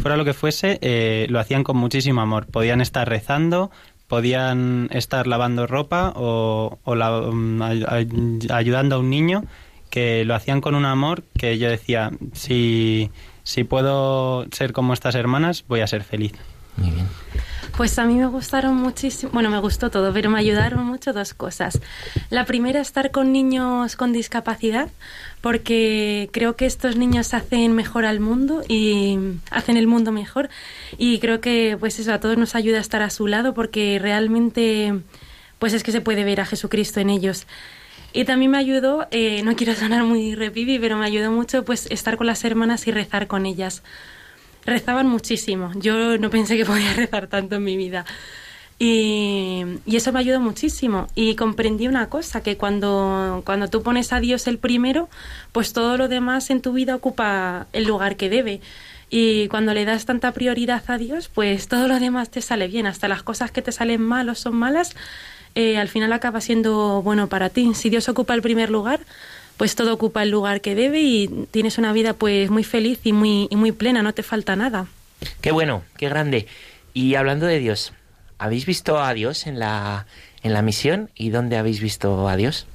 [0.00, 2.46] fuera lo que fuese, eh, lo hacían con muchísimo amor.
[2.46, 3.70] Podían estar rezando,
[4.08, 9.44] podían estar lavando ropa o, o la- mm, ay- ay- ayudando a un niño
[9.90, 13.10] que lo hacían con un amor que yo decía, si,
[13.44, 16.32] si puedo ser como estas hermanas, voy a ser feliz.
[16.76, 17.06] Muy bien.
[17.76, 21.34] Pues a mí me gustaron muchísimo, bueno, me gustó todo, pero me ayudaron mucho dos
[21.34, 21.80] cosas.
[22.30, 24.88] La primera, estar con niños con discapacidad,
[25.42, 29.18] porque creo que estos niños hacen mejor al mundo y
[29.50, 30.48] hacen el mundo mejor.
[30.96, 33.98] Y creo que, pues eso, a todos nos ayuda a estar a su lado, porque
[34.00, 34.94] realmente,
[35.58, 37.46] pues es que se puede ver a Jesucristo en ellos.
[38.12, 41.86] Y también me ayudó, eh, no quiero sonar muy repipi, pero me ayudó mucho pues
[41.90, 43.82] estar con las hermanas y rezar con ellas
[44.66, 45.70] rezaban muchísimo.
[45.76, 48.04] Yo no pensé que podía rezar tanto en mi vida.
[48.78, 51.06] Y, y eso me ayudó muchísimo.
[51.14, 55.08] Y comprendí una cosa, que cuando, cuando tú pones a Dios el primero,
[55.52, 58.60] pues todo lo demás en tu vida ocupa el lugar que debe.
[59.08, 62.86] Y cuando le das tanta prioridad a Dios, pues todo lo demás te sale bien.
[62.86, 64.96] Hasta las cosas que te salen mal o son malas,
[65.54, 67.72] eh, al final acaba siendo bueno para ti.
[67.74, 69.00] Si Dios ocupa el primer lugar,
[69.56, 73.12] pues todo ocupa el lugar que debe y tienes una vida pues muy feliz y
[73.12, 74.86] muy, y muy plena, no te falta nada.
[75.40, 76.46] Qué bueno, qué grande.
[76.92, 77.92] Y hablando de Dios,
[78.38, 80.06] ¿habéis visto a Dios en la,
[80.42, 81.10] en la misión?
[81.14, 82.66] ¿Y dónde habéis visto a Dios?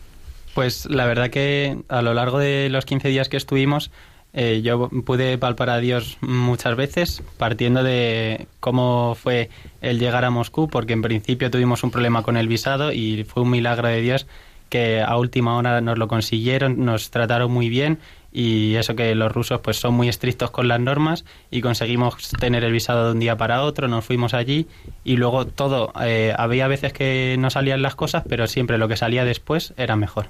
[0.54, 3.92] Pues la verdad que a lo largo de los 15 días que estuvimos,
[4.34, 9.50] eh, yo pude palpar a Dios muchas veces, partiendo de cómo fue
[9.82, 13.44] el llegar a Moscú, porque en principio tuvimos un problema con el visado y fue
[13.44, 14.28] un milagro de Dios
[14.72, 18.00] que a última hora nos lo consiguieron, nos trataron muy bien
[18.32, 22.64] y eso que los rusos pues son muy estrictos con las normas y conseguimos tener
[22.64, 24.68] el visado de un día para otro, nos fuimos allí
[25.04, 28.96] y luego todo, eh, había veces que no salían las cosas, pero siempre lo que
[28.96, 30.28] salía después era mejor.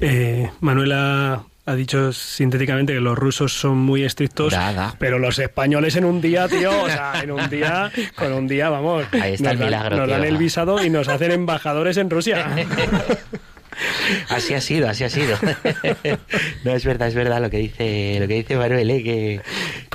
[0.00, 4.54] Eh, Manuela Ha dicho sintéticamente que los rusos son muy estrictos,
[5.00, 8.70] pero los españoles en un día, tío, o sea, en un día, con un día,
[8.70, 10.14] vamos, Ahí está nos, el dan, milagro, nos tío.
[10.16, 12.48] dan el visado y nos hacen embajadores en Rusia.
[14.30, 15.36] Así ha sido, así ha sido.
[16.64, 19.02] no, es verdad, es verdad lo que dice, lo que dice Manuel, ¿eh?
[19.02, 19.40] que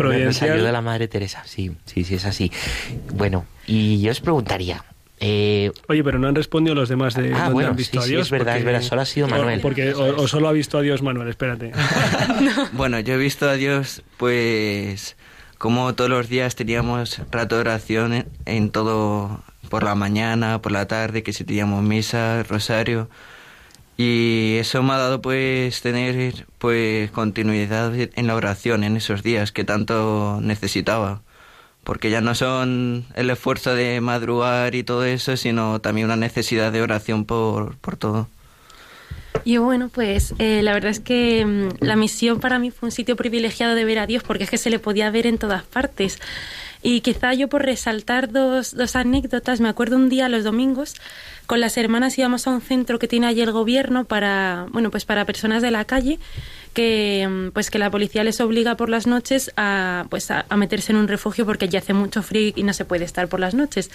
[0.04, 1.42] nos ayuda la Madre Teresa.
[1.46, 2.52] Sí, sí, sí, es así.
[3.14, 4.84] Bueno, y yo os preguntaría,
[5.22, 8.04] eh, Oye, pero no han respondido los demás de Ah, dónde bueno, han visto sí,
[8.04, 8.28] a sí, Dios.
[8.28, 9.62] es verdad, es verdad, solo ha sido o- Manuel.
[9.62, 11.72] porque, o, o solo ha visto a Dios Manuel, espérate.
[12.74, 15.16] Bueno, yo he visto a Dios, pues,
[15.58, 20.72] como todos los días teníamos rato de oración en, en todo, por la mañana, por
[20.72, 23.08] la tarde, que si teníamos misa, rosario.
[23.98, 29.52] Y eso me ha dado, pues, tener, pues, continuidad en la oración en esos días
[29.52, 31.22] que tanto necesitaba.
[31.84, 36.72] Porque ya no son el esfuerzo de madrugar y todo eso, sino también una necesidad
[36.72, 38.28] de oración por, por todo.
[39.44, 42.92] Y bueno, pues eh, la verdad es que mm, la misión para mí fue un
[42.92, 45.64] sitio privilegiado de ver a Dios porque es que se le podía ver en todas
[45.64, 46.20] partes.
[46.84, 50.96] Y quizá yo por resaltar dos, dos anécdotas, me acuerdo un día los domingos,
[51.46, 55.06] con las hermanas íbamos a un centro que tiene allí el gobierno para, bueno, pues
[55.06, 56.18] para personas de la calle
[56.74, 60.92] que mm, pues que la policía les obliga por las noches a pues a, meterse
[60.92, 63.54] en un refugio porque ya hace mucho frío y no se puede estar por las
[63.54, 63.92] noches.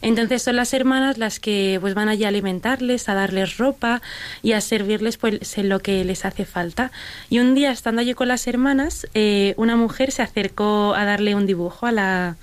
[0.00, 4.02] Entonces son las hermanas las que pues van allí a alimentarles, a darles ropa
[4.42, 6.92] y a servirles pues en lo que les hace falta.
[7.30, 11.34] Y un día estando allí con las hermanas, eh, una mujer se acercó a darle
[11.34, 12.36] un dibujo a la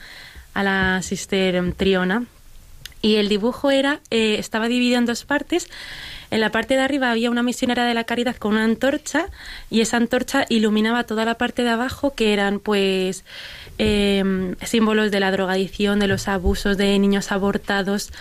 [0.54, 2.26] a la sister Triona
[3.02, 5.70] y el dibujo era eh, estaba dividido en dos partes
[6.32, 9.28] en la parte de arriba había una misionera de la caridad con una antorcha
[9.70, 13.26] y esa antorcha iluminaba toda la parte de abajo que eran pues
[13.78, 18.12] eh, símbolos de la drogadicción, de los abusos de niños abortados.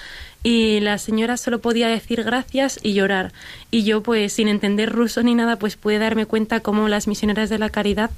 [0.45, 3.33] Y la señora solo podía decir gracias y llorar.
[3.73, 7.51] Y yo pues sin entender ruso ni nada pues pude darme cuenta cómo las misioneras
[7.51, 8.11] de la caridad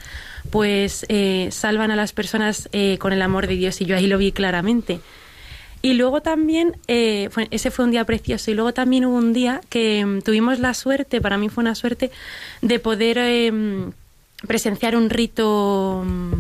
[0.51, 3.81] pues eh, salvan a las personas eh, con el amor de Dios.
[3.81, 5.01] Y yo ahí lo vi claramente.
[5.83, 9.33] Y luego también, eh, fue- ese fue un día precioso, y luego también hubo un
[9.33, 12.11] día que mm, tuvimos la suerte, para mí fue una suerte,
[12.61, 13.53] de poder eh,
[14.47, 16.33] presenciar un rito mm,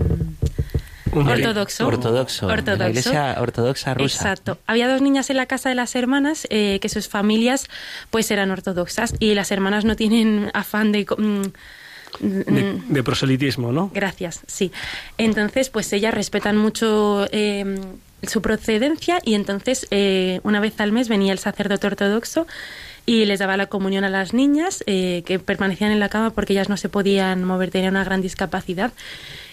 [1.18, 1.86] Un rito ortodoxo.
[1.86, 2.88] ortodoxo, de la Ortodoxo.
[2.90, 4.18] Iglesia ortodoxa rusa.
[4.18, 4.58] Exacto.
[4.66, 7.66] Había dos niñas en la casa de las hermanas eh, que sus familias
[8.10, 11.06] pues eran ortodoxas y las hermanas no tienen afán de...
[11.16, 11.42] mm,
[12.20, 13.90] De, mm, de proselitismo, ¿no?
[13.94, 14.70] Gracias, sí.
[15.16, 17.64] Entonces, pues ellas respetan mucho eh,
[18.22, 22.46] su procedencia y entonces eh, una vez al mes venía el sacerdote ortodoxo
[23.06, 26.52] y les daba la comunión a las niñas eh, que permanecían en la cama porque
[26.52, 28.92] ellas no se podían mover, tenían una gran discapacidad.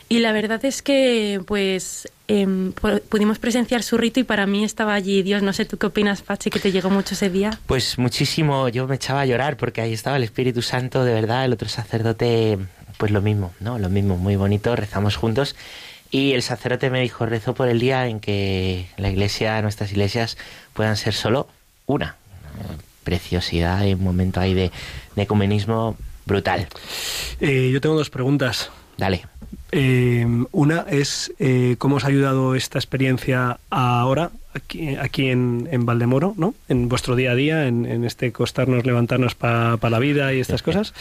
[0.10, 4.64] Y la verdad es que, pues, em, pu- pudimos presenciar su rito y para mí
[4.64, 5.44] estaba allí Dios.
[5.44, 7.60] No sé, ¿tú qué opinas, Pachi, que te llegó mucho ese día?
[7.66, 11.44] Pues muchísimo, yo me echaba a llorar porque ahí estaba el Espíritu Santo, de verdad,
[11.44, 12.58] el otro sacerdote,
[12.98, 13.80] pues lo mismo, ¿no?
[13.80, 15.58] Lo mismo, muy bonito, rezamos juntos.
[16.12, 20.38] Y el sacerdote me dijo, rezo por el día en que la iglesia, nuestras iglesias,
[20.74, 21.48] puedan ser solo
[21.86, 22.16] una.
[23.04, 24.72] Preciosidad y un momento ahí de,
[25.16, 26.68] de ecumenismo brutal.
[27.40, 28.70] Eh, yo tengo dos preguntas.
[28.98, 29.26] Dale.
[29.72, 35.86] Eh, una es eh, cómo os ha ayudado esta experiencia ahora aquí, aquí en, en
[35.86, 36.56] Valdemoro, ¿no?
[36.68, 40.64] En vuestro día a día, en, en este costarnos, levantarnos para la vida y estas
[40.64, 40.94] cosas.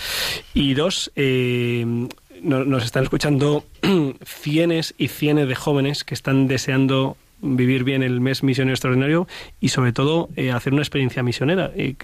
[0.53, 2.09] Y dos, eh,
[2.43, 3.65] nos están escuchando
[4.25, 9.29] cienes y cienes de jóvenes que están deseando vivir bien el mes misionero extraordinario
[9.61, 11.71] y sobre todo eh, hacer una experiencia misionera.
[11.77, 11.95] Eh,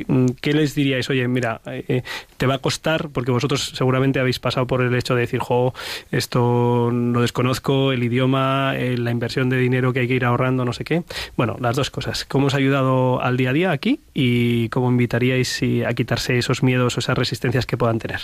[0.41, 1.09] ¿Qué les diríais?
[1.11, 2.03] Oye, mira, eh,
[2.37, 5.74] te va a costar, porque vosotros seguramente habéis pasado por el hecho de decir, jo,
[6.11, 10.64] esto lo desconozco, el idioma, eh, la inversión de dinero que hay que ir ahorrando,
[10.64, 11.03] no sé qué.
[11.37, 12.24] Bueno, las dos cosas.
[12.24, 16.62] ¿Cómo os ha ayudado al día a día aquí y cómo invitaríais a quitarse esos
[16.62, 18.20] miedos o esas resistencias que puedan tener?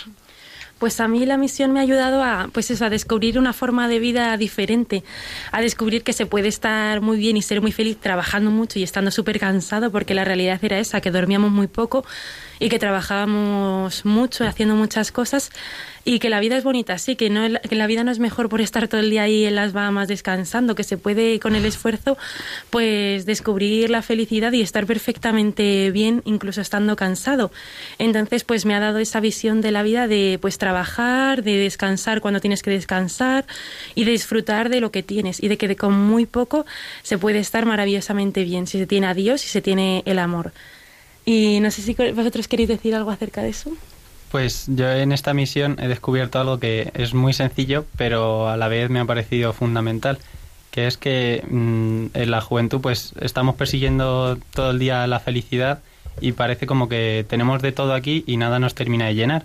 [0.79, 3.87] Pues a mí la misión me ha ayudado a, pues eso, a descubrir una forma
[3.87, 5.03] de vida diferente,
[5.51, 8.83] a descubrir que se puede estar muy bien y ser muy feliz trabajando mucho y
[8.83, 12.05] estando súper cansado, porque la realidad era esa, que dormíamos muy poco
[12.59, 15.51] y que trabajábamos mucho, haciendo muchas cosas
[16.05, 18.49] y que la vida es bonita, sí, que, no, que la vida no es mejor
[18.49, 21.65] por estar todo el día ahí en las Bahamas descansando, que se puede con el
[21.65, 22.17] esfuerzo
[22.69, 27.51] pues descubrir la felicidad y estar perfectamente bien incluso estando cansado.
[27.97, 32.21] Entonces pues me ha dado esa visión de la vida de pues trabajar, de descansar
[32.21, 33.45] cuando tienes que descansar
[33.95, 36.65] y de disfrutar de lo que tienes y de que de con muy poco
[37.03, 40.53] se puede estar maravillosamente bien si se tiene a Dios y se tiene el amor.
[41.29, 43.69] Y no sé si vosotros queréis decir algo acerca de eso.
[44.31, 48.67] Pues yo en esta misión he descubierto algo que es muy sencillo, pero a la
[48.67, 50.17] vez me ha parecido fundamental,
[50.71, 55.83] que es que mm, en la juventud pues estamos persiguiendo todo el día la felicidad
[56.19, 59.43] y parece como que tenemos de todo aquí y nada nos termina de llenar.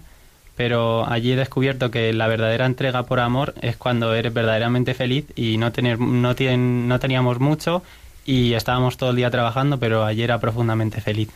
[0.57, 5.27] pero allí he descubierto que la verdadera entrega por amor es cuando eres verdaderamente feliz
[5.37, 7.83] y no, tener, no, no teníamos mucho
[8.25, 11.29] y estábamos todo el día trabajando, pero allí era profundamente feliz.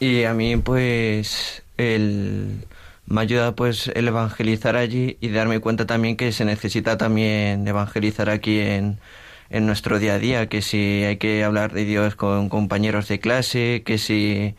[0.00, 2.66] Y a mí, pues, el,
[3.06, 8.30] me ayuda pues el evangelizar allí y darme cuenta también que se necesita también evangelizar
[8.30, 8.98] aquí en,
[9.50, 13.20] en nuestro día a día, que si hay que hablar de Dios con compañeros de
[13.20, 14.54] clase, que si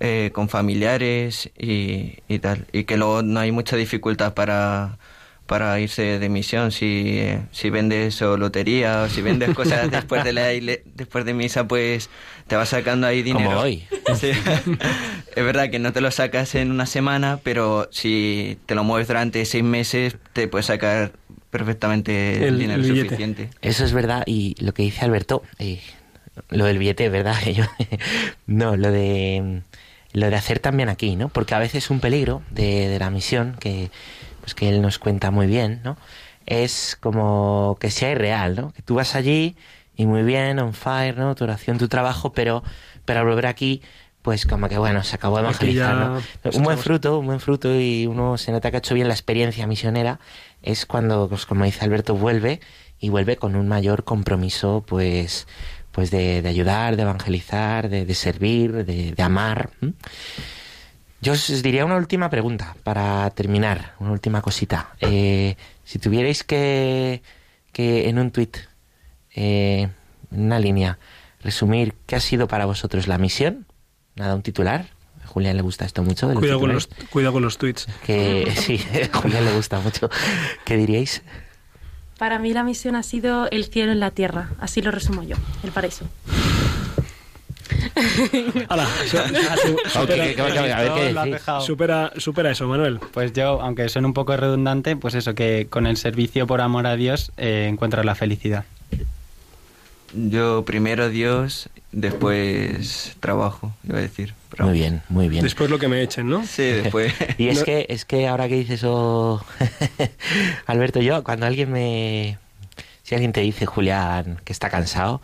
[0.00, 4.98] eh, con familiares y, y tal, y que luego no hay mucha dificultad para
[5.52, 10.32] para irse de misión si, si vendes o lotería o si vendes cosas después de
[10.32, 10.46] la
[10.94, 12.08] después de misa pues
[12.46, 13.84] te vas sacando ahí dinero Como hoy.
[14.18, 14.30] Sí.
[14.30, 19.08] es verdad que no te lo sacas en una semana pero si te lo mueves
[19.08, 21.12] durante seis meses te puedes sacar
[21.50, 25.80] perfectamente el, dinero suficiente Eso es verdad y lo que dice Alberto, eh,
[26.48, 27.36] lo del billete, ¿verdad?
[27.54, 27.66] Yo-
[28.46, 29.60] no, lo de
[30.14, 31.28] lo de hacer también aquí, ¿no?
[31.28, 33.90] Porque a veces un peligro de, de la misión que
[34.42, 35.96] pues que él nos cuenta muy bien, ¿no?
[36.44, 38.72] Es como que sea irreal, ¿no?
[38.72, 39.56] Que tú vas allí
[39.96, 41.34] y muy bien, on fire, ¿no?
[41.34, 42.62] Tu oración, tu trabajo, pero
[43.06, 43.82] pero al volver aquí
[44.22, 46.22] pues como que bueno, se acabó de evangelizar, ¿no?
[46.52, 49.14] Un buen fruto, un buen fruto y uno se nota que ha hecho bien la
[49.14, 50.20] experiencia misionera
[50.62, 52.60] es cuando, pues, como dice Alberto, vuelve
[53.00, 55.48] y vuelve con un mayor compromiso, pues,
[55.90, 59.70] pues de, de ayudar, de evangelizar, de, de servir, de, de amar.
[61.22, 64.90] Yo os diría una última pregunta para terminar, una última cosita.
[65.00, 65.54] Eh,
[65.84, 67.22] si tuvierais que,
[67.70, 68.56] que en un tuit,
[69.32, 69.88] eh,
[70.32, 70.98] en una línea,
[71.40, 73.66] resumir qué ha sido para vosotros la misión,
[74.16, 74.88] nada, un titular.
[75.22, 76.28] A Julián le gusta esto mucho.
[76.34, 77.86] Cuidado con, los, cuidado con los tweets.
[78.04, 78.80] Que sí,
[79.12, 80.10] a Julián le gusta mucho.
[80.64, 81.22] ¿Qué diríais?
[82.18, 85.36] Para mí la misión ha sido el cielo en la tierra, así lo resumo yo,
[85.62, 86.04] el paraíso.
[88.68, 88.86] Hala,
[91.60, 92.98] supera, supera eso, Manuel.
[93.12, 96.86] Pues yo, aunque suene un poco redundante, pues eso, que con el servicio por amor
[96.86, 98.64] a Dios eh, encuentras la felicidad.
[100.14, 105.42] yo primero Dios después trabajo iba a decir pero- Muy bien, muy bien.
[105.42, 106.44] Después lo que me echen, ¿no?
[106.46, 109.44] sí después Y es No- que, es que ahora que dices eso,
[110.66, 112.38] Alberto, yo, cuando alguien me.
[113.02, 115.20] Si alguien te dice, Julián, que está cansado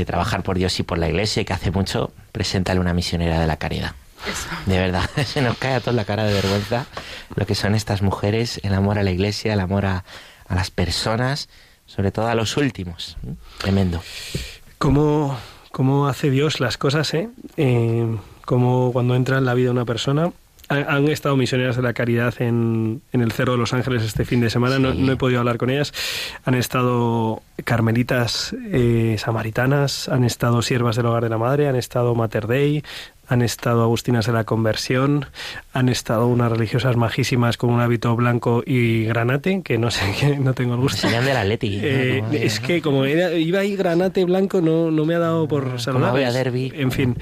[0.00, 3.40] de trabajar por Dios y por la iglesia y que hace mucho, preséntale una misionera
[3.40, 3.94] de la caridad.
[4.66, 6.86] De verdad, se nos cae a toda la cara de vergüenza
[7.34, 10.04] lo que son estas mujeres, el amor a la iglesia, el amor a,
[10.46, 11.48] a las personas,
[11.86, 13.16] sobre todo a los últimos.
[13.58, 14.02] Tremendo.
[14.78, 15.38] ¿Cómo,
[15.72, 17.28] cómo hace Dios las cosas, eh?
[17.56, 20.30] Eh, Cómo cuando entra en la vida de una persona.
[20.68, 24.40] Han, estado misioneras de la caridad en, en el Cerro de los Ángeles este fin
[24.40, 24.78] de semana.
[24.78, 25.92] No, no he podido hablar con ellas.
[26.44, 32.14] Han estado carmelitas eh, samaritanas, han estado siervas del hogar de la madre, han estado
[32.14, 32.82] Mater Dei,
[33.28, 35.26] han estado agustinas de la conversión,
[35.72, 40.36] han estado unas religiosas majísimas con un hábito blanco y granate, que no sé, que
[40.38, 41.02] no tengo el gusto.
[41.02, 41.76] Serían del Atleti.
[41.78, 41.82] ¿no?
[41.84, 45.48] Eh, Como- es que como era- iba ahí granate blanco, no, no me ha dado
[45.48, 46.12] por saludar.
[46.12, 46.72] voy a derbi.
[46.74, 47.16] En fin,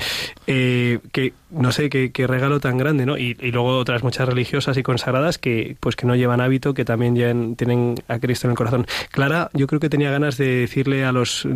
[0.46, 3.18] eh, que no sé qué, qué regalo tan grande, ¿no?
[3.18, 6.84] Y, y luego otras muchas religiosas y consagradas que pues que no llevan hábito, que
[6.84, 8.86] también llevan- tienen a Cristo en el corazón.
[9.10, 11.46] Clara, yo creo que tenía ganas de decirle a los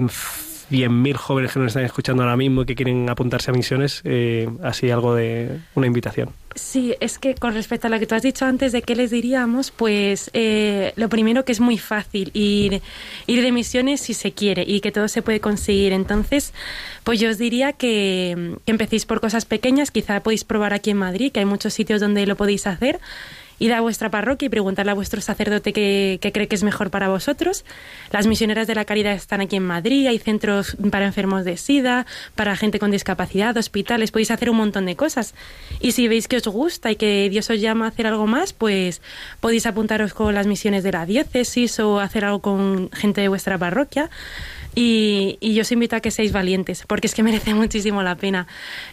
[0.71, 4.49] 100.000 jóvenes que nos están escuchando ahora mismo y que quieren apuntarse a misiones, eh,
[4.63, 6.31] así algo de una invitación.
[6.55, 9.11] Sí, es que con respecto a lo que tú has dicho antes de qué les
[9.11, 12.81] diríamos, pues eh, lo primero que es muy fácil ir,
[13.27, 15.93] ir de misiones si se quiere y que todo se puede conseguir.
[15.93, 16.55] Entonces,
[17.05, 20.97] pues yo os diría que, que empecéis por cosas pequeñas, quizá podéis probar aquí en
[20.97, 23.01] Madrid, que hay muchos sitios donde lo podéis hacer.
[23.59, 26.91] Id a vuestra parroquia y preguntarle a vuestro sacerdote qué, qué cree que es mejor
[26.91, 27.65] para vosotros.
[28.11, 32.07] Las misioneras de la caridad están aquí en Madrid, hay centros para enfermos de SIDA,
[32.35, 35.35] para gente con discapacidad, hospitales, podéis hacer un montón de cosas.
[35.81, 38.53] Y si veis que os gusta y que Dios os llama a hacer algo más,
[38.53, 39.01] pues
[39.41, 43.59] podéis apuntaros con las misiones de la diócesis o hacer algo con gente de vuestra
[43.59, 44.11] parroquia.
[44.79, 48.15] Y, y yo os invito a que seáis valientes, porque es que merece muchísimo la
[48.15, 48.47] pena.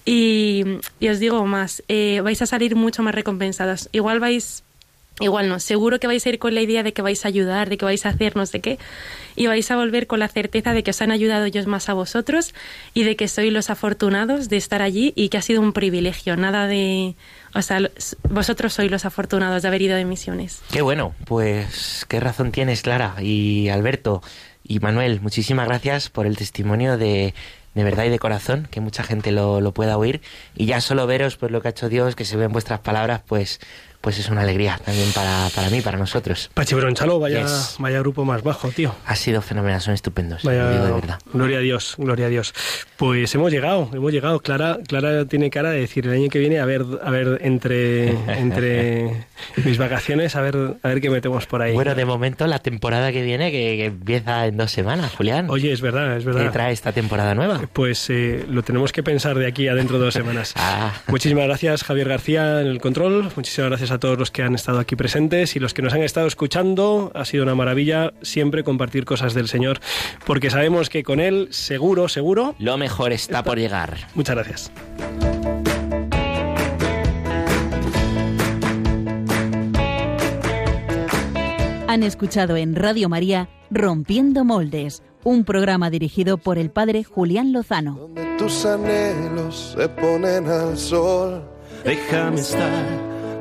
[0.05, 0.63] Y,
[1.07, 3.89] os digo más, eh, vais a salir mucho más recompensados.
[3.91, 4.63] Igual vais,
[5.19, 7.69] igual no, seguro que vais a ir con la idea de que vais a ayudar,
[7.69, 8.79] de que vais a hacer no sé qué,
[9.35, 11.93] y vais a volver con la certeza de que os han ayudado ellos más a
[11.93, 12.53] vosotros
[12.93, 16.37] y de que sois los afortunados de estar allí y que ha sido un privilegio,
[16.37, 17.15] nada de...
[17.55, 17.79] O sea,
[18.29, 20.61] vosotros sois los afortunados de haber ido de misiones.
[20.71, 24.23] Qué bueno, pues qué razón tienes, Clara y Alberto
[24.63, 25.21] y Manuel.
[25.21, 27.33] Muchísimas gracias por el testimonio de,
[27.73, 30.21] de verdad y de corazón, que mucha gente lo, lo pueda oír.
[30.55, 33.21] Y ya solo veros, pues lo que ha hecho Dios, que se ve vuestras palabras,
[33.25, 33.59] pues,
[34.03, 36.51] pues es una alegría también para, para mí, para nosotros.
[36.53, 37.77] Pachi Bronchalo, vaya, Yes.
[37.79, 38.93] vaya grupo más bajo, tío.
[39.05, 41.19] Ha sido fenomenal, son estupendos, Vaya- lo digo de verdad.
[41.31, 42.53] Gloria a Dios, gloria a Dios.
[42.97, 44.41] Pues hemos llegado, hemos llegado.
[44.41, 48.09] Clara, Clara tiene cara de decir el año que viene, a ver, a ver, entre,
[48.39, 49.25] entre
[49.63, 51.73] mis vacaciones, a ver, a ver qué metemos por ahí.
[51.73, 55.49] Bueno, de momento la temporada que viene, que, que empieza en dos semanas, Julián.
[55.49, 56.51] Oye, es verdad, es ¿Qué verdad.
[56.51, 57.61] trae esta temporada nueva?
[57.71, 60.53] Pues eh, lo tenemos que pensar de aquí a dentro de dos semanas.
[60.65, 60.91] Ah.
[61.07, 63.29] Muchísimas gracias, Javier García, en el control.
[63.35, 66.01] Muchísimas gracias a todos los que han estado aquí presentes y los que nos han
[66.01, 67.11] estado escuchando.
[67.15, 69.79] Ha sido una maravilla siempre compartir cosas del Señor,
[70.25, 72.55] porque sabemos que con Él, seguro, seguro.
[72.59, 73.97] Lo mejor está por llegar.
[74.15, 74.71] Muchas gracias.
[81.87, 88.09] Han escuchado en Radio María Rompiendo Moldes, un programa dirigido por el padre Julián Lozano.
[88.39, 91.43] Tus anhelos se ponen al sol.
[91.85, 93.12] Déjame estar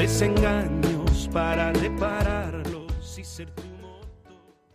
[0.00, 3.69] desengaños para repararlos y ser.